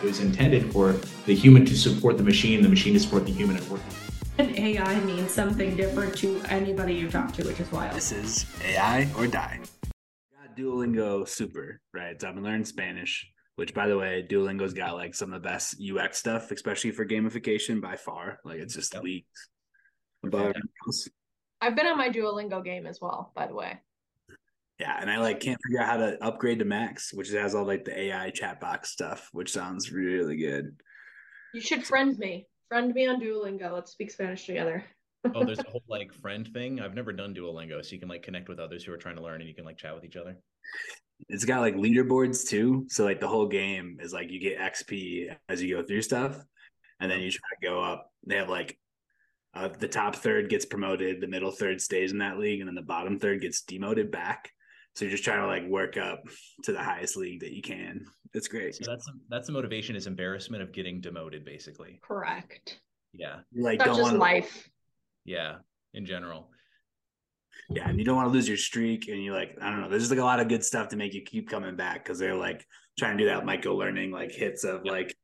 [0.00, 0.92] It was intended for
[1.26, 3.90] the human to support the machine, the machine to support the human and working.
[4.38, 7.96] And AI means something different to anybody you talk to, which is wild.
[7.96, 9.58] This is AI or die.
[10.40, 12.20] Got Duolingo Super, right?
[12.20, 15.48] So I've been learning Spanish, which by the way, Duolingo's got like some of the
[15.48, 18.38] best UX stuff, especially for gamification by far.
[18.44, 19.48] Like it's just leagues
[20.24, 20.54] above.
[21.60, 23.80] I've been on my Duolingo game as well, by the way.
[24.78, 27.64] Yeah, and I like can't figure out how to upgrade to max, which has all
[27.64, 30.80] like the AI chat box stuff, which sounds really good.
[31.52, 32.46] You should friend me.
[32.68, 33.72] Friend me on Duolingo.
[33.72, 34.84] Let's speak Spanish together.
[35.34, 36.80] oh, there's a whole like friend thing.
[36.80, 39.22] I've never done Duolingo, so you can like connect with others who are trying to
[39.22, 40.36] learn, and you can like chat with each other.
[41.28, 45.34] It's got like leaderboards too, so like the whole game is like you get XP
[45.48, 46.38] as you go through stuff,
[47.00, 48.12] and then you try to go up.
[48.26, 48.78] They have like
[49.54, 52.76] uh, the top third gets promoted, the middle third stays in that league, and then
[52.76, 54.52] the bottom third gets demoted back.
[54.98, 56.24] So you're just trying to like work up
[56.64, 58.04] to the highest league that you can.
[58.34, 58.74] It's great.
[58.74, 62.00] So that's that's the motivation is embarrassment of getting demoted, basically.
[62.02, 62.80] Correct.
[63.12, 63.36] Yeah.
[63.56, 64.68] like Such don't is want to life.
[65.24, 65.58] Yeah.
[65.94, 66.50] In general.
[67.70, 69.88] Yeah, and you don't want to lose your streak, and you like I don't know.
[69.88, 72.18] There's just like a lot of good stuff to make you keep coming back because
[72.18, 72.66] they're like
[72.98, 75.14] trying to do that micro learning like hits of like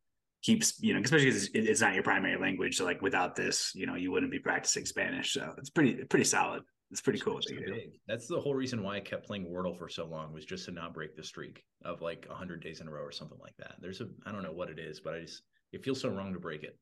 [0.43, 2.77] keeps you know especially because it's, it's not your primary language.
[2.77, 5.33] So like without this, you know, you wouldn't be practicing Spanish.
[5.33, 6.63] So it's pretty pretty solid.
[6.95, 7.41] It's pretty cool.
[7.43, 7.73] So they do.
[7.73, 7.91] big.
[8.07, 10.71] That's the whole reason why I kept playing Wordle for so long was just to
[10.71, 13.75] not break the streak of like 100 days in a row or something like that.
[13.81, 15.43] There's a I don't know what it is, but I just
[15.73, 16.79] it feels so wrong to break it.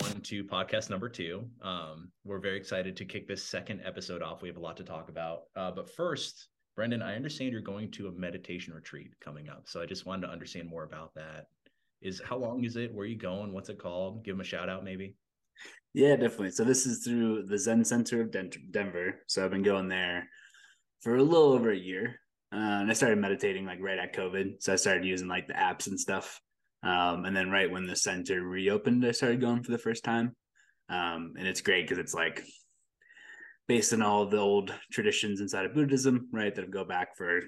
[0.00, 1.46] One, to podcast number two.
[1.62, 4.42] Um, we're very excited to kick this second episode off.
[4.42, 5.44] We have a lot to talk about.
[5.56, 9.62] Uh, but first, Brendan, I understand you're going to a meditation retreat coming up.
[9.68, 11.46] So I just wanted to understand more about that.
[12.02, 12.92] Is how long is it?
[12.92, 13.54] Where are you going?
[13.54, 14.22] What's it called?
[14.22, 15.16] Give them a shout out, maybe.
[15.94, 16.52] Yeah, definitely.
[16.52, 19.20] So this is through the Zen Center of Den- Denver.
[19.26, 20.28] So I've been going there
[21.02, 22.18] for a little over a year.
[22.52, 24.62] Uh, and I started meditating like right at COVID.
[24.62, 26.40] So I started using like the apps and stuff.
[26.82, 30.34] Um, and then right when the center reopened, I started going for the first time.
[30.88, 32.44] Um, and it's great because it's like
[33.68, 36.54] based on all the old traditions inside of Buddhism, right?
[36.54, 37.40] That go back for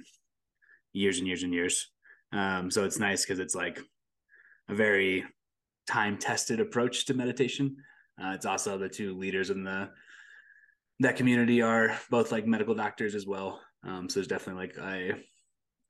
[0.92, 1.90] years and years and years.
[2.32, 3.80] Um, so it's nice because it's like
[4.68, 5.24] a very
[5.86, 7.76] time tested approach to meditation.
[8.22, 9.90] Uh, it's also the two leaders in the
[11.00, 13.60] that community are both like medical doctors as well.
[13.82, 15.20] Um, so there's definitely like a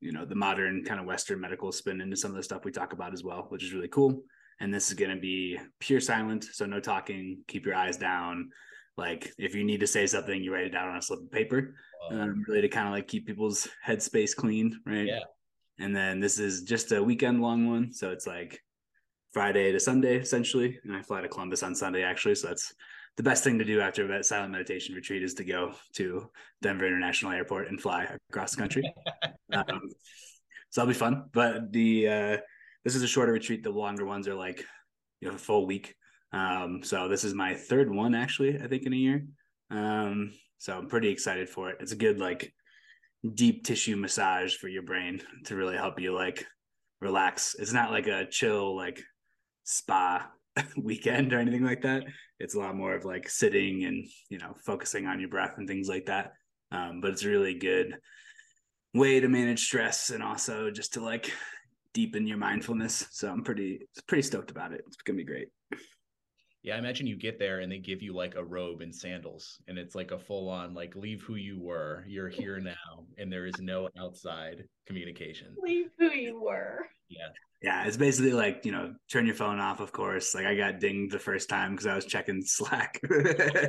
[0.00, 2.72] you know the modern kind of Western medical spin into some of the stuff we
[2.72, 4.22] talk about as well, which is really cool.
[4.60, 7.42] And this is going to be pure silent, so no talking.
[7.48, 8.50] Keep your eyes down.
[8.96, 11.32] Like if you need to say something, you write it down on a slip of
[11.32, 11.74] paper,
[12.10, 15.06] um, really to kind of like keep people's headspace clean, right?
[15.06, 15.20] Yeah.
[15.80, 18.60] And then this is just a weekend long one, so it's like
[19.34, 22.36] Friday to Sunday essentially, and I fly to Columbus on Sunday actually.
[22.36, 22.72] So that's
[23.16, 26.30] the best thing to do after that silent meditation retreat is to go to
[26.62, 28.94] Denver International Airport and fly across the country.
[29.52, 29.90] um,
[30.70, 31.24] so that'll be fun.
[31.32, 32.36] But the uh,
[32.84, 33.64] this is a shorter retreat.
[33.64, 34.64] The longer ones are like
[35.20, 35.96] you know a full week.
[36.32, 38.60] Um, so this is my third one actually.
[38.60, 39.26] I think in a year.
[39.68, 41.78] Um, so I'm pretty excited for it.
[41.80, 42.54] It's a good like
[43.34, 46.46] deep tissue massage for your brain to really help you like
[47.00, 47.56] relax.
[47.58, 49.02] It's not like a chill like
[49.64, 50.30] spa
[50.76, 52.04] weekend or anything like that.
[52.38, 55.68] It's a lot more of like sitting and you know focusing on your breath and
[55.68, 56.32] things like that.
[56.70, 57.96] Um, but it's really good
[58.94, 61.32] way to manage stress and also just to like
[61.92, 63.06] deepen your mindfulness.
[63.10, 64.82] So I'm pretty pretty stoked about it.
[64.86, 65.48] It's gonna be great.
[66.64, 69.58] Yeah, I imagine you get there and they give you like a robe and sandals,
[69.68, 72.04] and it's like a full on like leave who you were.
[72.08, 75.54] You're here now, and there is no outside communication.
[75.62, 76.86] Leave who you were.
[77.10, 77.28] Yeah,
[77.62, 79.80] Yeah, it's basically like you know turn your phone off.
[79.80, 82.98] Of course, like I got dinged the first time because I was checking Slack.
[83.10, 83.60] retreats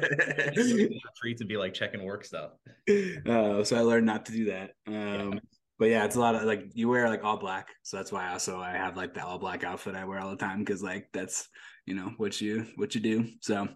[1.42, 2.52] and be like checking work stuff.
[2.90, 4.72] uh, so I learned not to do that.
[4.88, 5.42] Um,
[5.78, 8.32] But yeah, it's a lot of like you wear like all black, so that's why
[8.32, 11.10] also I have like the all black outfit I wear all the time because like
[11.12, 11.50] that's
[11.86, 13.28] you know what you what you do.
[13.42, 13.68] So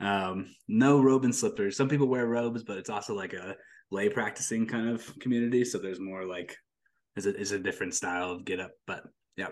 [0.00, 1.76] um, no robe and slippers.
[1.76, 3.56] Some people wear robes, but it's also like a
[3.90, 5.64] lay practicing kind of community.
[5.64, 6.56] So there's more like
[7.16, 8.70] is a is a different style of get up.
[8.86, 9.04] But
[9.36, 9.48] yeah,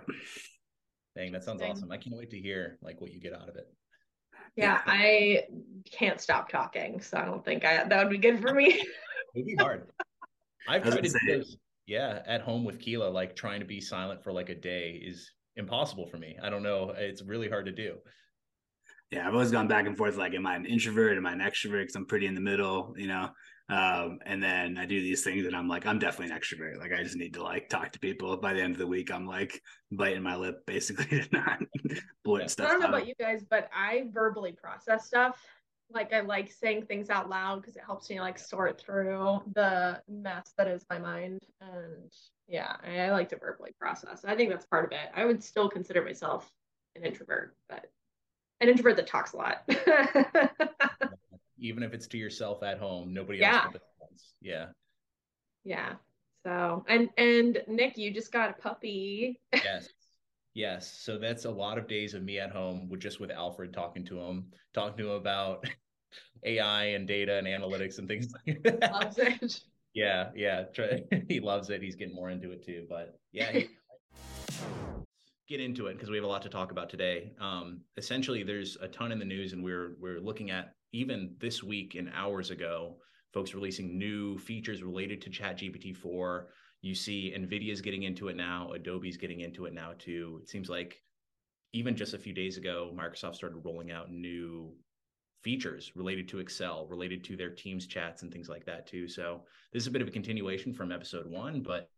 [1.17, 1.73] Dang, that sounds Dang.
[1.73, 1.91] awesome.
[1.91, 3.67] I can't wait to hear like what you get out of it.
[4.57, 5.43] Yeah, I
[5.93, 8.69] can't stop talking, so I don't think I that would be good for me.
[9.35, 9.89] It'd be hard.
[10.69, 13.81] I've tried to do say- those, yeah, at home with Keela, like trying to be
[13.81, 16.37] silent for like a day is impossible for me.
[16.43, 16.93] I don't know.
[16.97, 17.97] It's really hard to do.
[19.11, 20.17] yeah, I've always gone back and forth.
[20.17, 21.17] Like, am I an introvert?
[21.17, 21.83] Am I an extrovert?
[21.83, 23.31] Because I'm pretty in the middle, you know.
[23.69, 26.79] Um, and then I do these things, and I'm like, I'm definitely an extrovert.
[26.79, 28.37] Like, I just need to like talk to people.
[28.37, 29.61] By the end of the week, I'm like
[29.91, 31.59] biting my lip, basically, to not
[32.25, 32.47] blurt Yeah.
[32.49, 32.95] stuff I don't know out.
[32.95, 35.41] about you guys, but I verbally process stuff
[35.91, 40.01] like I like saying things out loud because it helps me like sort through the
[40.09, 41.41] mess that is my mind.
[41.61, 42.13] And
[42.49, 44.25] yeah, I, I like to verbally process.
[44.25, 45.11] I think that's part of it.
[45.15, 46.51] I would still consider myself
[46.97, 47.87] an introvert, but
[48.61, 49.63] an introvert that talks a lot.
[51.59, 53.65] Even if it's to yourself at home, nobody Yeah.
[53.65, 54.35] else.
[54.41, 54.67] Yeah.
[55.65, 55.95] yeah.
[56.45, 59.41] So and and Nick, you just got a puppy.
[59.53, 59.89] Yes.
[60.57, 60.91] Yes.
[61.03, 64.07] So that's a lot of days of me at home with just with Alfred talking
[64.07, 65.69] to him, talking to him about
[66.45, 68.91] AI and data and analytics and things like that.
[68.91, 69.61] Loves it.
[69.93, 70.63] Yeah, yeah.
[70.75, 71.83] Try, he loves it.
[71.83, 72.87] He's getting more into it too.
[72.89, 73.69] But yeah, he,
[75.47, 77.33] get into it because we have a lot to talk about today.
[77.39, 81.63] Um, essentially, there's a ton in the news, and we're we're looking at even this
[81.63, 82.97] week and hours ago,
[83.35, 86.49] folks releasing new features related to ChatGPT four.
[86.83, 88.73] You see, Nvidia's getting into it now.
[88.73, 90.41] Adobe's getting into it now too.
[90.43, 91.03] It seems like
[91.73, 94.73] even just a few days ago, Microsoft started rolling out new
[95.43, 99.09] features related to Excel, related to their Teams chats and things like that too.
[99.09, 99.43] So
[99.73, 101.91] this is a bit of a continuation from episode one, but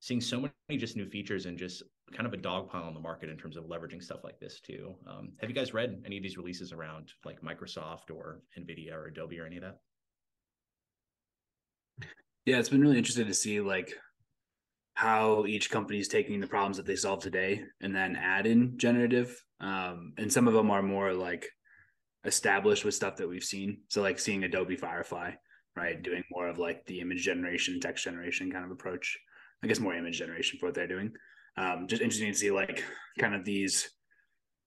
[0.00, 1.82] seeing so many just new features and just
[2.12, 4.94] kind of a dogpile on the market in terms of leveraging stuff like this too.
[5.06, 9.06] Um, have you guys read any of these releases around like Microsoft or Nvidia or
[9.06, 9.78] Adobe or any of that?
[12.46, 13.94] Yeah, it's been really interesting to see like
[15.00, 18.76] how each company is taking the problems that they solve today and then add in
[18.76, 19.34] generative.
[19.58, 21.48] Um, and some of them are more like
[22.26, 23.78] established with stuff that we've seen.
[23.88, 25.30] So like seeing Adobe Firefly,
[25.74, 29.18] right, doing more of like the image generation, text generation kind of approach.
[29.64, 31.12] I guess more image generation for what they're doing.
[31.56, 32.84] Um, just interesting to see like
[33.18, 33.88] kind of these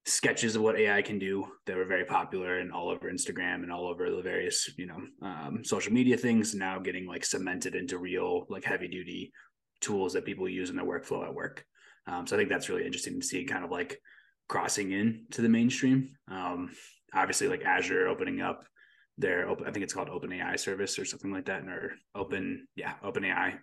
[0.07, 3.71] sketches of what AI can do that were very popular and all over Instagram and
[3.71, 8.00] all over the various, you know, um, social media things now getting like cemented into
[8.00, 9.31] real, like heavy duty
[9.83, 11.65] tools that people use in their workflow at work.
[12.07, 14.00] Um, so I think that's really interesting to see kind of like
[14.50, 16.15] crossing in to the mainstream.
[16.30, 16.71] Um,
[17.13, 18.65] obviously like Azure opening up
[19.18, 21.94] their open, I think it's called Open AI service or something like that, and or
[22.15, 23.56] open, yeah, Open AI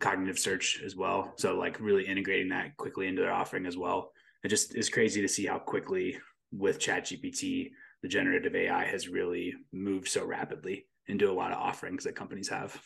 [0.00, 1.34] cognitive search as well.
[1.36, 4.12] So like really integrating that quickly into their offering as well.
[4.42, 6.18] It just is crazy to see how quickly
[6.52, 7.70] with ChatGPT,
[8.02, 12.48] the generative AI has really moved so rapidly into a lot of offerings that companies
[12.48, 12.80] have.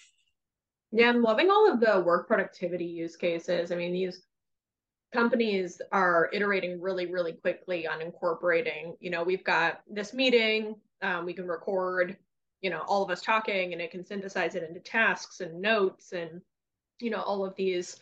[0.97, 3.73] Yeah, I'm loving all of the work productivity use cases.
[3.73, 4.23] I mean, these
[5.13, 11.25] companies are iterating really, really quickly on incorporating, you know, we've got this meeting, um,
[11.25, 12.17] we can record,
[12.61, 16.13] you know, all of us talking and it can synthesize it into tasks and notes
[16.13, 16.41] and,
[17.01, 17.99] you know, all of these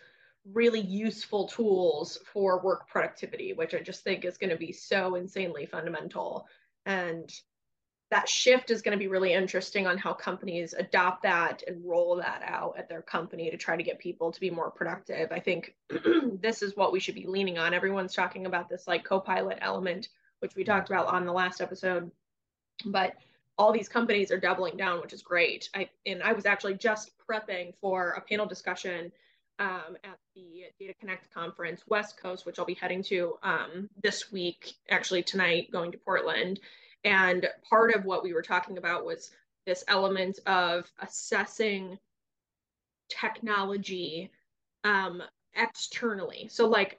[0.53, 5.15] really useful tools for work productivity, which I just think is going to be so
[5.15, 6.47] insanely fundamental.
[6.85, 7.33] And
[8.13, 12.15] that shift is going to be really interesting on how companies adopt that and roll
[12.17, 15.33] that out at their company to try to get people to be more productive.
[15.33, 15.75] I think
[16.43, 17.73] this is what we should be leaning on.
[17.73, 20.11] Everyone's talking about this like co-pilot element,
[20.41, 22.11] which we talked about on the last episode.
[22.85, 23.15] But
[23.57, 25.71] all these companies are doubling down, which is great.
[25.75, 29.11] I and I was actually just prepping for a panel discussion
[29.59, 34.31] um, at the Data Connect conference, West Coast, which I'll be heading to um, this
[34.31, 36.61] week, actually tonight, going to Portland.
[37.05, 39.31] And part of what we were talking about was
[39.67, 41.99] this element of assessing
[43.09, 44.31] technology
[44.85, 45.23] um,
[45.55, 46.49] externally.
[46.51, 46.99] So, like,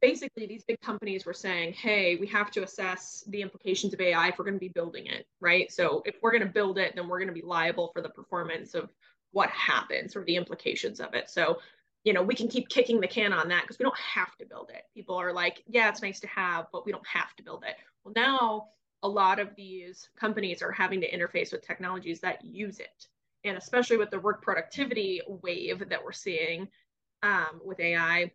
[0.00, 4.28] basically, these big companies were saying, hey, we have to assess the implications of AI
[4.28, 5.70] if we're going to be building it, right?
[5.72, 8.08] So, if we're going to build it, then we're going to be liable for the
[8.08, 8.90] performance of
[9.32, 11.28] what happens or the implications of it.
[11.28, 11.58] So,
[12.04, 14.46] you know, we can keep kicking the can on that because we don't have to
[14.46, 14.84] build it.
[14.94, 17.76] People are like, yeah, it's nice to have, but we don't have to build it.
[18.04, 18.68] Well, now
[19.02, 23.06] a lot of these companies are having to interface with technologies that use it.
[23.44, 26.68] And especially with the work productivity wave that we're seeing
[27.22, 28.30] um, with AI,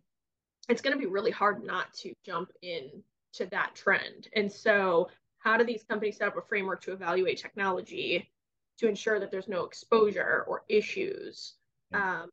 [0.68, 3.02] it's going to be really hard not to jump in
[3.34, 4.28] to that trend.
[4.34, 8.30] And so, how do these companies set up a framework to evaluate technology
[8.78, 11.54] to ensure that there's no exposure or issues
[11.92, 12.30] um,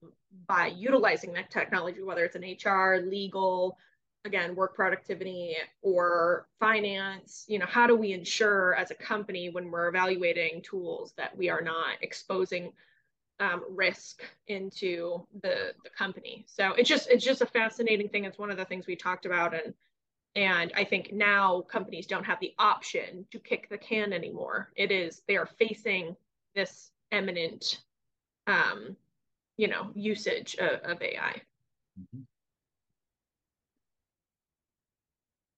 [0.48, 3.78] by utilizing that technology, whether it's in HR, legal,
[4.26, 9.72] again work productivity or finance you know how do we ensure as a company when
[9.72, 12.72] we're evaluating tools that we are not exposing
[13.42, 16.46] um, risk into the the company?
[16.48, 18.26] So it's just it's just a fascinating thing.
[18.26, 19.54] It's one of the things we talked about.
[19.54, 19.74] And
[20.34, 24.72] and i think now companies don't have the option to kick the can anymore.
[24.78, 26.16] It is they are facing
[26.56, 27.82] this eminent
[28.48, 28.96] um
[29.58, 31.42] you know usage of, of ai
[32.00, 32.22] mm-hmm.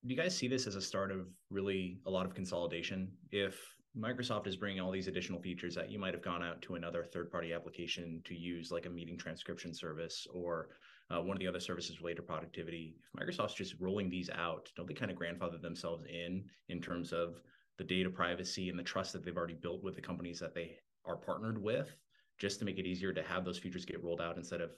[0.05, 3.09] Do you guys see this as a start of really a lot of consolidation?
[3.31, 3.55] If
[3.97, 7.05] Microsoft is bringing all these additional features that you might have gone out to another
[7.05, 10.69] third party application to use, like a meeting transcription service or
[11.09, 14.69] uh, one of the other services related to productivity, if Microsoft's just rolling these out,
[14.75, 17.41] don't they kind of grandfather themselves in in terms of
[17.77, 20.77] the data privacy and the trust that they've already built with the companies that they
[21.05, 21.95] are partnered with,
[22.39, 24.71] just to make it easier to have those features get rolled out instead of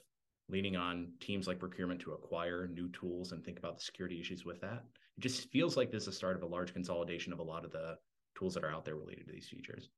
[0.48, 4.44] leaning on teams like procurement to acquire new tools and think about the security issues
[4.44, 4.84] with that.
[5.18, 7.64] It just feels like this is the start of a large consolidation of a lot
[7.64, 7.98] of the
[8.36, 9.88] tools that are out there related to these features.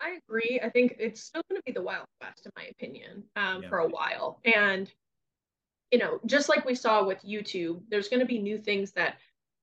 [0.00, 0.60] I agree.
[0.62, 3.68] I think it's still going to be the Wild West, in my opinion, um, yeah.
[3.68, 4.40] for a while.
[4.44, 4.90] And,
[5.90, 9.16] you know, just like we saw with YouTube, there's going to be new things that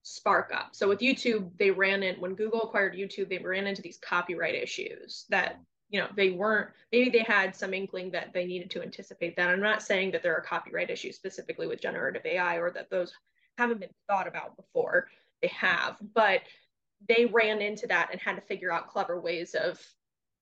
[0.04, 0.70] spark up.
[0.74, 4.56] So with YouTube, they ran in, when Google acquired YouTube, they ran into these copyright
[4.56, 8.82] issues that you know they weren't maybe they had some inkling that they needed to
[8.82, 12.72] anticipate that i'm not saying that there are copyright issues specifically with generative ai or
[12.72, 13.14] that those
[13.58, 15.08] haven't been thought about before
[15.42, 16.42] they have but
[17.08, 19.80] they ran into that and had to figure out clever ways of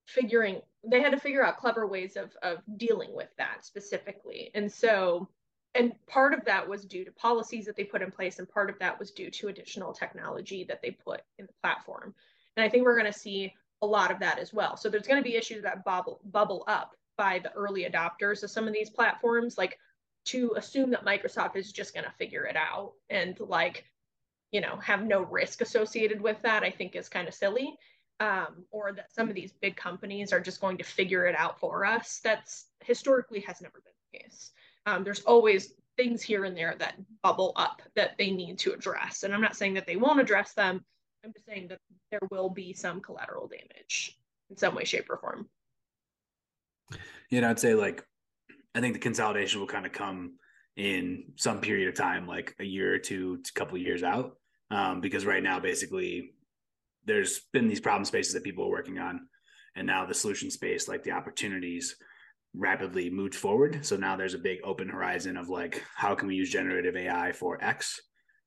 [0.06, 4.70] figuring they had to figure out clever ways of of dealing with that specifically and
[4.70, 5.28] so
[5.76, 8.70] and part of that was due to policies that they put in place and part
[8.70, 12.14] of that was due to additional technology that they put in the platform
[12.56, 13.52] and i think we're going to see
[13.84, 14.76] a lot of that as well.
[14.76, 18.50] So there's going to be issues that bubble bubble up by the early adopters of
[18.50, 19.78] some of these platforms, like
[20.26, 23.84] to assume that Microsoft is just going to figure it out and like,
[24.50, 27.76] you know, have no risk associated with that, I think is kind of silly.
[28.20, 31.58] Um, or that some of these big companies are just going to figure it out
[31.58, 32.20] for us.
[32.22, 34.52] That's historically has never been the case.
[34.86, 39.24] Um, there's always things here and there that bubble up that they need to address.
[39.24, 40.84] And I'm not saying that they won't address them.
[41.24, 44.16] I'm just saying that there will be some collateral damage
[44.50, 45.48] in some way, shape, or form.
[47.30, 48.04] You know, I'd say like
[48.74, 50.34] I think the consolidation will kind of come
[50.76, 54.36] in some period of time, like a year or two, a couple of years out.
[54.70, 56.32] Um, because right now, basically,
[57.04, 59.28] there's been these problem spaces that people are working on,
[59.76, 61.96] and now the solution space, like the opportunities,
[62.54, 63.84] rapidly moved forward.
[63.84, 67.32] So now there's a big open horizon of like, how can we use generative AI
[67.32, 68.00] for X?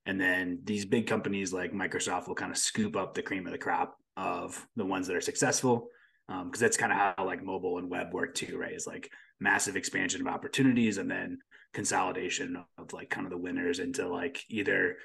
[0.07, 3.51] and then these big companies like Microsoft will kind of scoop up the cream of
[3.51, 5.89] the crop of the ones that are successful
[6.27, 9.11] because um, that's kind of how like mobile and web work too right is like
[9.39, 11.39] massive expansion of opportunities and then
[11.73, 14.97] consolidation of like kind of the winners into like either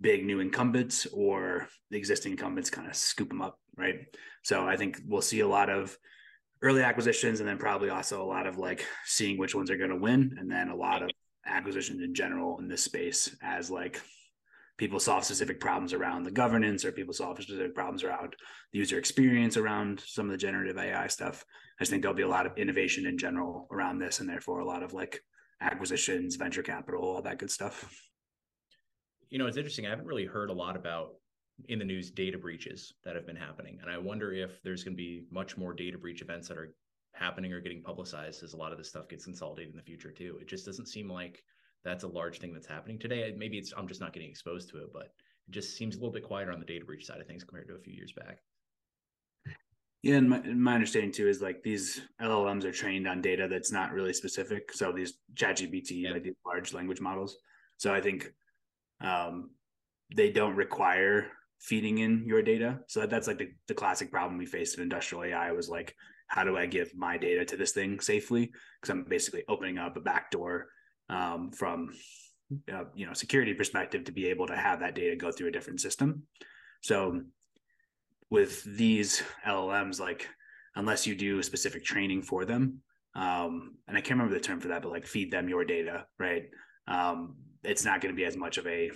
[0.00, 3.96] big new incumbents or the existing incumbents kind of scoop them up right
[4.42, 5.96] so i think we'll see a lot of
[6.62, 9.90] early acquisitions and then probably also a lot of like seeing which ones are going
[9.90, 11.10] to win and then a lot of
[11.46, 14.00] acquisitions in general in this space as like
[14.80, 18.34] people solve specific problems around the governance or people solve specific problems around
[18.72, 21.44] the user experience around some of the generative AI stuff.
[21.80, 24.60] I just think there'll be a lot of innovation in general around this and therefore
[24.60, 25.22] a lot of like
[25.62, 27.90] acquisitions, venture capital, all that good stuff.
[29.30, 29.86] You know, it's interesting.
[29.86, 31.12] I haven't really heard a lot about
[31.68, 33.78] in the news data breaches that have been happening.
[33.80, 36.74] And I wonder if there's going to be much more data breach events that are
[37.12, 40.10] happening or getting publicized as a lot of this stuff gets consolidated in the future
[40.10, 40.38] too.
[40.38, 41.42] It just doesn't seem like
[41.82, 43.34] that's a large thing that's happening today.
[43.36, 45.14] Maybe it's I'm just not getting exposed to it, but
[45.48, 47.68] it just seems a little bit quieter on the data breach side of things compared
[47.68, 48.38] to a few years back.
[50.02, 53.70] Yeah, and my, my understanding too is like these LLMs are trained on data that's
[53.70, 54.72] not really specific.
[54.72, 56.12] So these ChatGPT, yeah.
[56.12, 57.36] like these large language models.
[57.76, 58.32] So I think
[59.02, 59.50] um,
[60.14, 61.28] they don't require
[61.60, 62.78] feeding in your data.
[62.88, 65.94] So that's like the, the classic problem we faced in industrial AI was like,
[66.28, 68.50] how do I give my data to this thing safely?
[68.80, 70.68] Because I'm basically opening up a backdoor
[71.10, 71.90] um, from
[72.72, 75.52] uh, you know security perspective to be able to have that data go through a
[75.52, 76.22] different system.
[76.82, 77.20] So
[78.30, 80.28] with these LLMs, like
[80.76, 82.80] unless you do specific training for them,
[83.14, 86.06] um, and I can't remember the term for that, but like feed them your data,
[86.18, 86.44] right?
[86.86, 88.90] Um, it's not going to be as much of a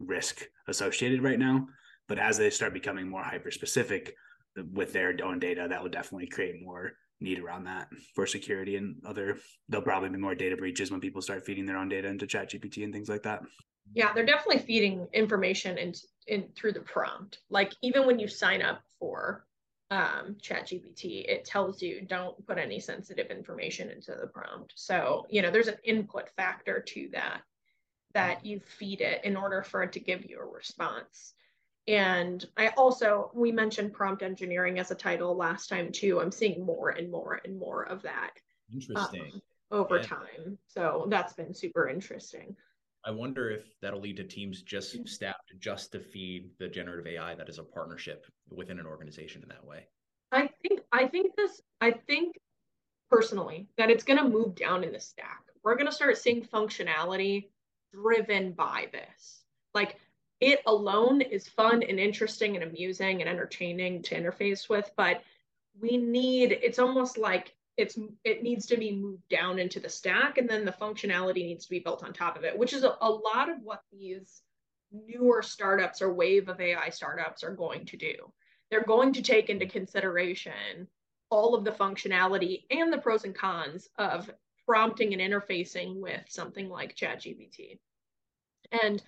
[0.00, 1.66] risk associated right now.
[2.08, 4.14] But as they start becoming more hyper specific
[4.72, 8.96] with their own data, that will definitely create more need around that for security and
[9.06, 9.38] other
[9.68, 12.50] there'll probably be more data breaches when people start feeding their own data into chat
[12.50, 13.42] gpt and things like that
[13.94, 15.94] yeah they're definitely feeding information in,
[16.26, 19.44] in through the prompt like even when you sign up for
[19.90, 25.26] um, chat gpt it tells you don't put any sensitive information into the prompt so
[25.28, 27.42] you know there's an input factor to that
[28.14, 31.34] that you feed it in order for it to give you a response
[31.88, 36.20] and I also, we mentioned prompt engineering as a title last time too.
[36.20, 38.30] I'm seeing more and more and more of that.
[38.72, 39.22] Interesting.
[39.22, 40.02] Um, over yeah.
[40.02, 40.58] time.
[40.68, 42.54] So that's been super interesting.
[43.04, 47.34] I wonder if that'll lead to teams just staffed just to feed the generative AI
[47.34, 49.86] that is a partnership within an organization in that way.
[50.30, 52.38] I think I think this I think
[53.10, 55.42] personally that it's going to move down in the stack.
[55.62, 57.48] We're going to start seeing functionality
[57.92, 59.42] driven by this.
[59.74, 59.98] Like
[60.40, 65.22] it alone is fun and interesting and amusing and entertaining to interface with but
[65.80, 70.38] we need it's almost like it's it needs to be moved down into the stack
[70.38, 72.94] and then the functionality needs to be built on top of it which is a,
[73.00, 74.42] a lot of what these
[74.92, 78.14] newer startups or wave of ai startups are going to do
[78.70, 80.86] they're going to take into consideration
[81.32, 84.30] all of the functionality and the pros and cons of
[84.66, 87.78] prompting and interfacing with something like ChatGPT.
[88.82, 89.02] And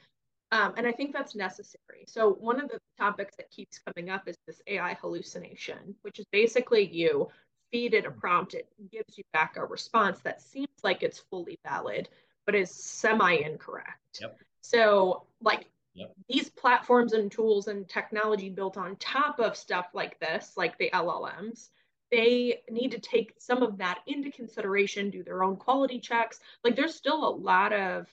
[0.53, 2.05] um, and I think that's necessary.
[2.07, 6.27] So one of the topics that keeps coming up is this AI hallucination, which is
[6.31, 7.29] basically you
[7.75, 11.59] feed it a prompt, it gives you back a response that seems like it's fully
[11.67, 12.09] valid,
[12.47, 14.21] but is semi incorrect.
[14.21, 14.39] Yep.
[14.61, 16.13] So like yep.
[16.29, 20.89] these platforms and tools and technology built on top of stuff like this, like the
[20.95, 21.71] LLMs,
[22.13, 26.39] they need to take some of that into consideration, do their own quality checks.
[26.63, 28.07] Like there's still a lot of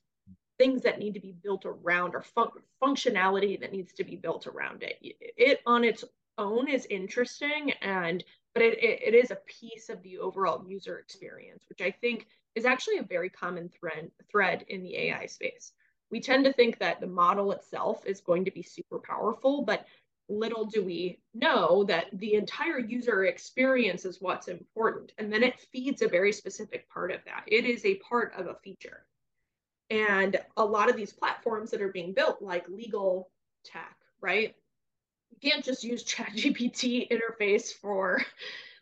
[0.58, 2.50] things that need to be built around or fun-
[2.82, 4.98] functionality that needs to be built around it.
[5.04, 6.04] It on its
[6.40, 11.00] own is interesting and but it, it, it is a piece of the overall user
[11.00, 15.72] experience, which I think is actually a very common thread thread in the AI space.
[16.10, 19.86] We tend to think that the model itself is going to be super powerful, but
[20.28, 25.12] little do we know that the entire user experience is what's important.
[25.18, 27.44] And then it feeds a very specific part of that.
[27.48, 29.06] It is a part of a feature.
[29.90, 33.30] And a lot of these platforms that are being built, like legal
[33.66, 34.56] tech, right?
[35.32, 38.24] You can't just use ChatGPT interface for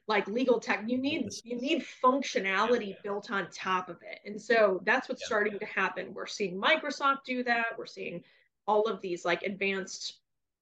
[0.08, 0.84] like legal tech.
[0.88, 4.20] You need you need functionality built on top of it.
[4.26, 5.28] And so that's what's yeah.
[5.28, 6.14] starting to happen.
[6.14, 7.78] We're seeing Microsoft do that.
[7.78, 8.24] We're seeing
[8.68, 10.18] all of these like advanced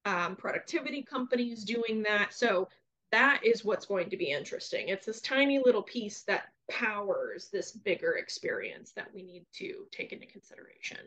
[0.06, 2.34] um, productivity companies doing that.
[2.34, 2.67] So
[3.12, 4.89] that is what's going to be interesting.
[4.89, 10.12] It's this tiny little piece that powers this bigger experience that we need to take
[10.12, 10.98] into consideration.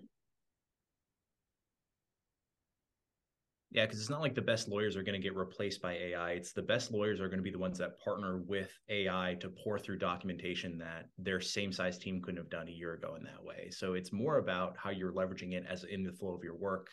[3.73, 6.33] Yeah, because it's not like the best lawyers are going to get replaced by AI.
[6.33, 9.49] It's the best lawyers are going to be the ones that partner with AI to
[9.49, 13.23] pour through documentation that their same size team couldn't have done a year ago in
[13.23, 13.71] that way.
[13.71, 16.89] So it's more about how you're leveraging it as in the flow of your work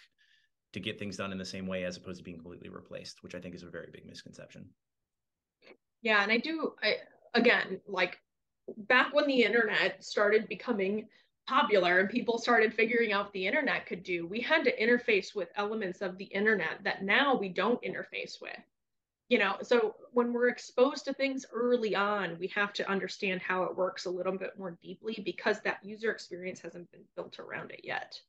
[0.73, 3.33] to get things done in the same way as opposed to being completely replaced, which
[3.33, 4.69] I think is a very big misconception.
[6.03, 6.97] Yeah, and I do I
[7.33, 8.19] again, like
[8.77, 11.07] back when the internet started becoming
[11.47, 15.49] popular and people started figuring out the internet could do, we had to interface with
[15.55, 18.59] elements of the internet that now we don't interface with.
[19.29, 23.63] You know, so when we're exposed to things early on, we have to understand how
[23.63, 27.71] it works a little bit more deeply because that user experience hasn't been built around
[27.71, 28.19] it yet.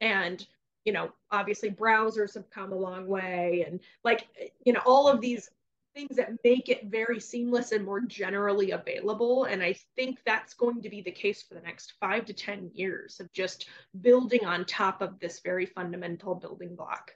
[0.00, 0.46] And
[0.84, 4.28] you know, obviously browsers have come a long way and like,
[4.64, 5.50] you know, all of these
[5.94, 9.44] things that make it very seamless and more generally available.
[9.44, 12.70] And I think that's going to be the case for the next five to 10
[12.74, 13.68] years of just
[14.00, 17.12] building on top of this very fundamental building block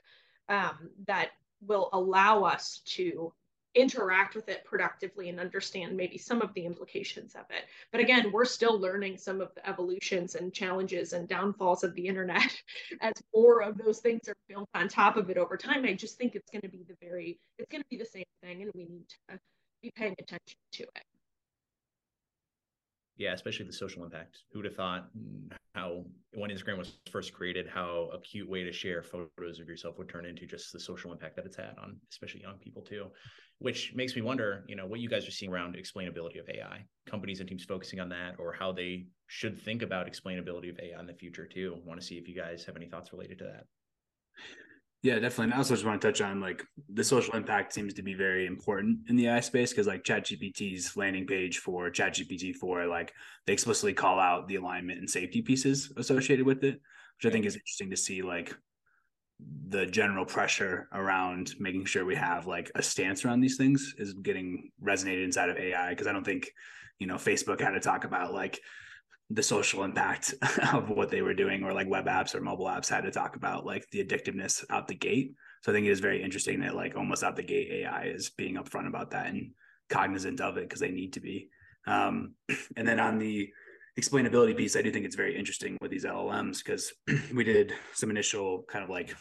[0.49, 1.29] um, that
[1.61, 3.33] will allow us to
[3.75, 7.65] interact with it productively and understand maybe some of the implications of it.
[7.91, 12.07] But again, we're still learning some of the evolutions and challenges and downfalls of the
[12.07, 12.61] internet
[13.01, 15.85] as more of those things are built on top of it over time.
[15.85, 18.25] I just think it's going to be the very, it's going to be the same
[18.41, 19.39] thing and we need to
[19.81, 21.03] be paying attention to it
[23.17, 24.39] yeah, especially the social impact.
[24.51, 28.63] Who would have thought mm, how when Instagram was first created, how a cute way
[28.63, 31.75] to share photos of yourself would turn into just the social impact that it's had
[31.81, 33.07] on especially young people too.
[33.59, 36.85] Which makes me wonder, you know, what you guys are seeing around explainability of AI,
[37.05, 40.99] companies and teams focusing on that, or how they should think about explainability of AI
[40.99, 41.77] in the future too.
[41.85, 43.65] Want to see if you guys have any thoughts related to that.
[45.01, 45.45] Yeah, definitely.
[45.45, 48.15] And I also just want to touch on like the social impact seems to be
[48.15, 53.13] very important in the AI space because like ChatGPT's landing page for ChatGPT 4, like
[53.45, 56.81] they explicitly call out the alignment and safety pieces associated with it,
[57.17, 58.55] which I think is interesting to see like
[59.67, 64.13] the general pressure around making sure we have like a stance around these things is
[64.13, 65.93] getting resonated inside of AI.
[65.93, 66.49] Cause I don't think,
[66.99, 68.59] you know, Facebook had to talk about like
[69.29, 70.33] the social impact
[70.73, 73.35] of what they were doing or like web apps or mobile apps had to talk
[73.35, 75.33] about like the addictiveness out the gate.
[75.63, 78.29] So i think it is very interesting that like almost out the gate ai is
[78.29, 79.51] being upfront about that and
[79.89, 81.49] cognizant of it because they need to be.
[81.87, 82.33] Um,
[82.77, 83.49] and then on the
[83.99, 86.91] explainability piece i do think it's very interesting with these llms because
[87.33, 89.15] we did some initial kind of like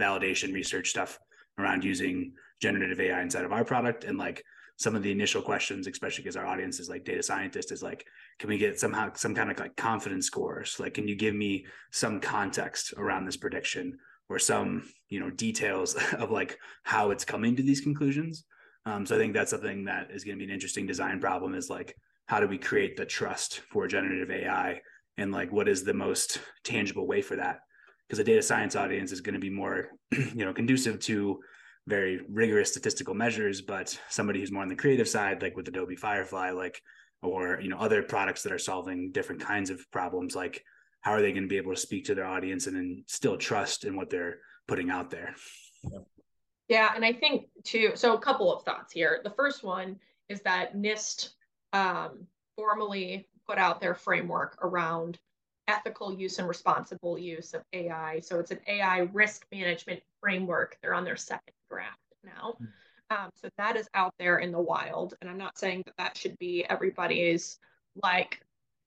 [0.00, 1.18] validation research stuff
[1.58, 4.44] around using generative ai inside of our product and like
[4.80, 8.06] some of the initial questions, especially because our audience is like data scientists, is like,
[8.38, 10.80] can we get somehow some kind of like confidence scores?
[10.80, 13.98] Like, can you give me some context around this prediction
[14.30, 18.46] or some, you know, details of like how it's coming to these conclusions?
[18.86, 21.54] Um, so I think that's something that is going to be an interesting design problem
[21.54, 24.80] is like, how do we create the trust for generative AI?
[25.18, 27.58] And like, what is the most tangible way for that?
[28.08, 31.38] Because a data science audience is going to be more, you know, conducive to
[31.90, 35.96] very rigorous statistical measures, but somebody who's more on the creative side, like with Adobe
[35.96, 36.80] Firefly, like
[37.22, 40.64] or you know other products that are solving different kinds of problems, like
[41.02, 43.36] how are they going to be able to speak to their audience and then still
[43.36, 45.34] trust in what they're putting out there?
[46.68, 47.92] Yeah, and I think too.
[47.94, 49.20] So a couple of thoughts here.
[49.24, 49.98] The first one
[50.28, 51.30] is that NIST
[51.72, 52.26] um,
[52.56, 55.18] formally put out their framework around
[55.66, 58.20] ethical use and responsible use of AI.
[58.20, 60.78] So it's an AI risk management framework.
[60.80, 62.56] They're on their second draft now.
[62.60, 62.68] Mm.
[63.10, 65.14] Um, so that is out there in the wild.
[65.20, 67.58] And I'm not saying that that should be everybody's
[68.00, 68.40] like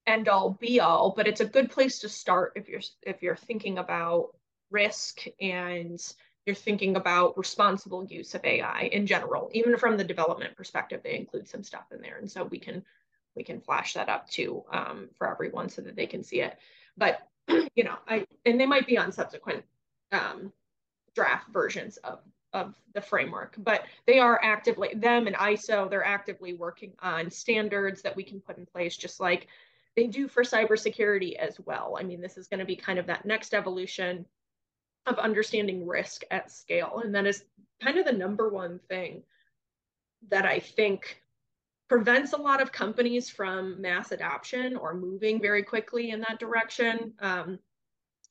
[0.06, 3.36] end all be all, but it's a good place to start if you're if you're
[3.36, 4.30] thinking about
[4.70, 6.00] risk and
[6.46, 9.50] you're thinking about responsible use of AI in general.
[9.52, 12.84] Even from the development perspective, they include some stuff in there, and so we can
[13.34, 16.56] we can flash that up too um, for everyone so that they can see it.
[16.96, 17.18] But
[17.74, 19.64] you know, I and they might be on subsequent
[20.12, 20.52] um,
[21.14, 22.20] draft versions of
[22.54, 25.90] of the framework, but they are actively them and ISO.
[25.90, 29.48] They're actively working on standards that we can put in place, just like
[29.96, 31.96] they do for cybersecurity as well.
[31.98, 34.24] I mean, this is going to be kind of that next evolution
[35.06, 37.44] of understanding risk at scale, and that is
[37.82, 39.24] kind of the number one thing
[40.30, 41.20] that I think
[41.88, 47.12] prevents a lot of companies from mass adoption or moving very quickly in that direction.
[47.20, 47.58] Um,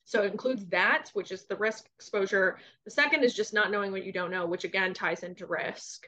[0.04, 2.58] so it includes that, which is the risk exposure.
[2.84, 6.06] The second is just not knowing what you don't know, which again ties into risk.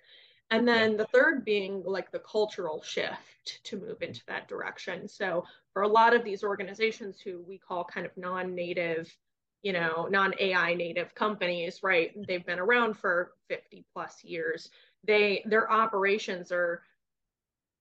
[0.51, 5.09] And then the third being like the cultural shift to move into that direction.
[5.09, 9.13] So for a lot of these organizations who we call kind of non-native,
[9.63, 12.13] you know, non-AI native companies, right?
[12.29, 14.71] They've been around for 50 plus years.
[15.05, 16.83] They their operations are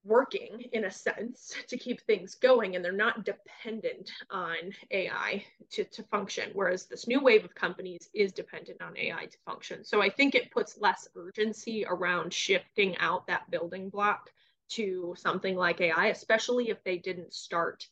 [0.05, 4.55] working in a sense to keep things going and they're not dependent on
[4.91, 9.37] AI to, to function, whereas this new wave of companies is dependent on AI to
[9.45, 9.83] function.
[9.83, 14.29] So I think it puts less urgency around shifting out that building block
[14.67, 17.87] to something like AI, especially if they didn't start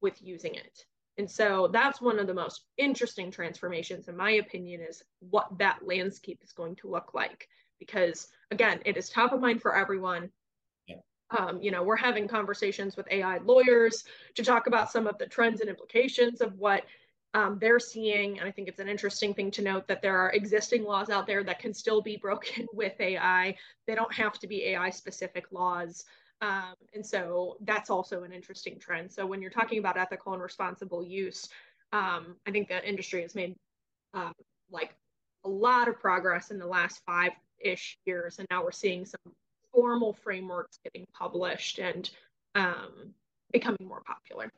[0.00, 0.84] with using it.
[1.18, 5.80] And so that's one of the most interesting transformations, in my opinion, is what that
[5.86, 7.46] landscape is going to look like.
[7.78, 10.30] Because again, it is top of mind for everyone
[11.36, 15.26] um, you know, we're having conversations with AI lawyers to talk about some of the
[15.26, 16.84] trends and implications of what
[17.34, 18.38] um, they're seeing.
[18.40, 21.26] And I think it's an interesting thing to note that there are existing laws out
[21.26, 23.56] there that can still be broken with AI.
[23.86, 26.04] They don't have to be AI specific laws.
[26.42, 29.12] Um, and so that's also an interesting trend.
[29.12, 31.48] So when you're talking about ethical and responsible use,
[31.92, 33.54] um, I think the industry has made
[34.14, 34.32] um,
[34.70, 34.94] like
[35.44, 38.38] a lot of progress in the last five ish years.
[38.38, 39.34] And now we're seeing some
[39.72, 42.10] formal frameworks getting published and
[42.54, 43.14] um,
[43.52, 44.50] becoming more popular.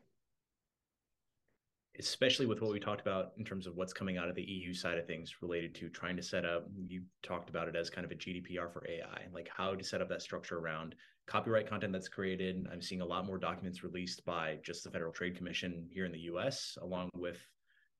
[1.98, 4.72] Especially with what we talked about in terms of what's coming out of the EU
[4.72, 8.04] side of things related to trying to set up, you talked about it as kind
[8.04, 10.94] of a GDPR for AI, like how to set up that structure around
[11.26, 12.66] copyright content that's created.
[12.72, 16.12] I'm seeing a lot more documents released by just the Federal Trade Commission here in
[16.12, 17.38] the US, along with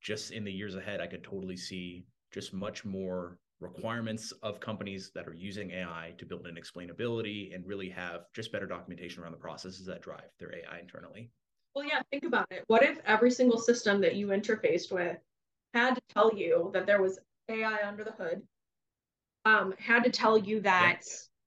[0.01, 5.11] just in the years ahead, I could totally see just much more requirements of companies
[5.14, 9.33] that are using AI to build in explainability and really have just better documentation around
[9.33, 11.31] the processes that drive their AI internally.
[11.75, 12.64] Well, yeah, think about it.
[12.66, 15.16] What if every single system that you interfaced with
[15.72, 18.42] had to tell you that there was AI under the hood,
[19.44, 21.03] um, had to tell you that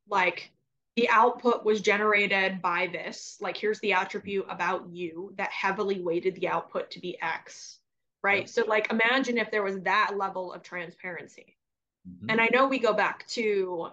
[0.09, 0.51] like
[0.95, 6.35] the output was generated by this, like here's the attribute about you that heavily weighted
[6.35, 7.79] the output to be X,
[8.23, 8.49] right?
[8.49, 11.54] So like imagine if there was that level of transparency
[12.07, 12.29] Mm-hmm.
[12.29, 13.89] And I know we go back to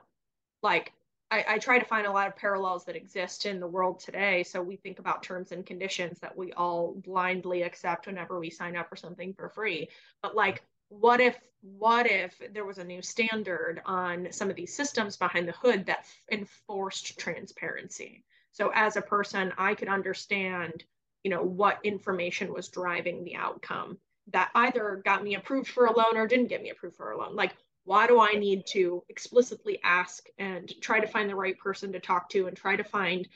[0.62, 0.92] like
[1.30, 4.42] I, I, try to find a lot of parallels that exist in the world today.
[4.42, 8.76] So we think about terms and conditions that we all blindly accept whenever we sign
[8.76, 9.88] up for something for free.
[10.22, 14.74] But like, what if what if there was a new standard on some of these
[14.74, 18.24] systems behind the hood that enforced transparency?
[18.50, 20.84] So as a person, I could understand,
[21.24, 23.96] you know, what information was driving the outcome
[24.32, 27.18] that either got me approved for a loan or didn't get me approved for a
[27.18, 27.34] loan.
[27.34, 27.52] Like
[27.84, 32.00] why do I need to explicitly ask and try to find the right person to
[32.00, 33.28] talk to and try to find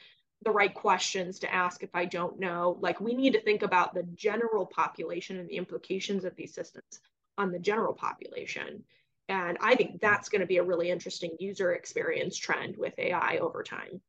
[0.45, 2.79] the right questions to ask if I don't know?
[2.81, 7.01] Like, we need to think about the general population and the implications of these systems
[7.37, 8.85] on the general population.
[9.29, 13.39] And I think that's going to be a really interesting user experience trend with AI
[13.39, 14.01] over time.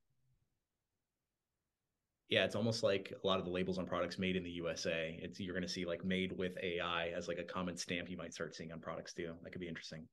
[2.30, 5.18] Yeah, it's almost like a lot of the labels on products made in the USA.
[5.20, 8.18] It's you're going to see like made with AI as like a common stamp you
[8.18, 9.34] might start seeing on products too.
[9.44, 10.08] That could be interesting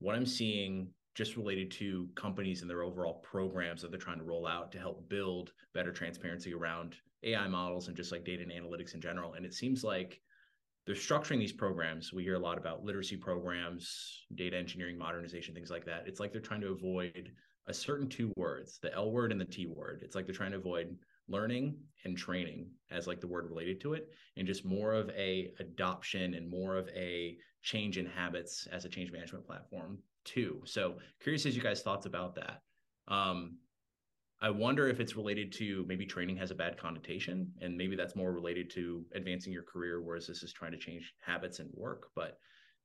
[0.00, 4.24] what I'm seeing just related to companies and their overall programs that they're trying to
[4.24, 8.52] roll out to help build better transparency around AI models and just like data and
[8.52, 9.34] analytics in general.
[9.34, 10.20] And it seems like
[10.86, 12.12] they're structuring these programs.
[12.12, 16.04] We hear a lot about literacy programs, data engineering, modernization, things like that.
[16.06, 17.30] It's like they're trying to avoid
[17.66, 20.02] a certain two words, the L word and the T word.
[20.04, 20.94] It's like they're trying to avoid
[21.28, 25.52] learning and training as like the word related to it and just more of a
[25.58, 30.94] adoption and more of a change in habits as a change management platform too so
[31.20, 32.62] curious as you guys thoughts about that
[33.08, 33.58] um,
[34.40, 38.14] I wonder if it's related to maybe training has a bad connotation and maybe that's
[38.14, 42.08] more related to advancing your career, whereas this is trying to change habits and work.
[42.14, 42.38] But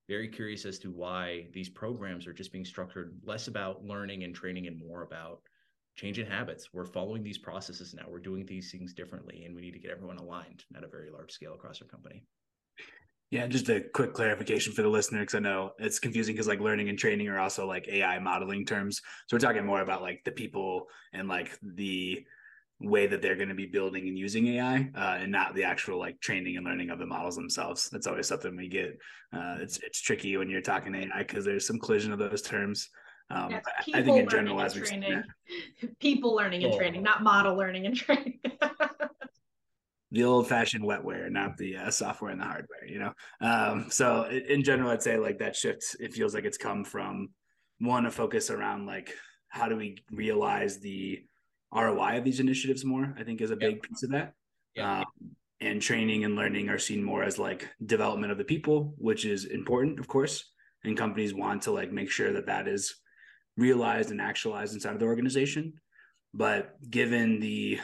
[0.07, 4.33] very curious as to why these programs are just being structured less about learning and
[4.33, 5.41] training and more about
[5.99, 6.69] changing habits.
[6.73, 8.05] We're following these processes now.
[8.07, 11.11] We're doing these things differently, and we need to get everyone aligned at a very
[11.11, 12.23] large scale across our company.
[13.31, 16.61] Yeah, just a quick clarification for the listener because I know it's confusing because like
[16.61, 19.01] learning and training are also like AI modeling terms.
[19.27, 22.25] So we're talking more about like the people and like the
[22.79, 25.99] way that they're going to be building and using AI, uh, and not the actual
[25.99, 27.89] like training and learning of the models themselves.
[27.89, 28.97] That's always something we get.
[29.33, 32.89] Uh, it's it's tricky when you're talking AI because there's some collision of those terms.
[33.31, 33.53] Um,
[33.93, 35.23] I think in general, as we training,
[35.99, 38.39] people learning and training, not model learning and training.
[40.11, 43.13] the old fashioned wetware, not the uh, software and the hardware, you know?
[43.41, 47.29] Um, so in general, I'd say like that shift, it feels like it's come from
[47.79, 49.13] one, a focus around like,
[49.49, 51.23] how do we realize the
[51.73, 53.83] ROI of these initiatives more, I think is a big yep.
[53.83, 54.33] piece of that.
[54.75, 54.99] Yeah.
[54.99, 55.05] Um,
[55.61, 59.45] and training and learning are seen more as like development of the people, which is
[59.45, 60.51] important, of course.
[60.83, 62.95] And companies want to like make sure that that is
[63.59, 65.73] realized and actualized inside of the organization.
[66.33, 67.79] But given the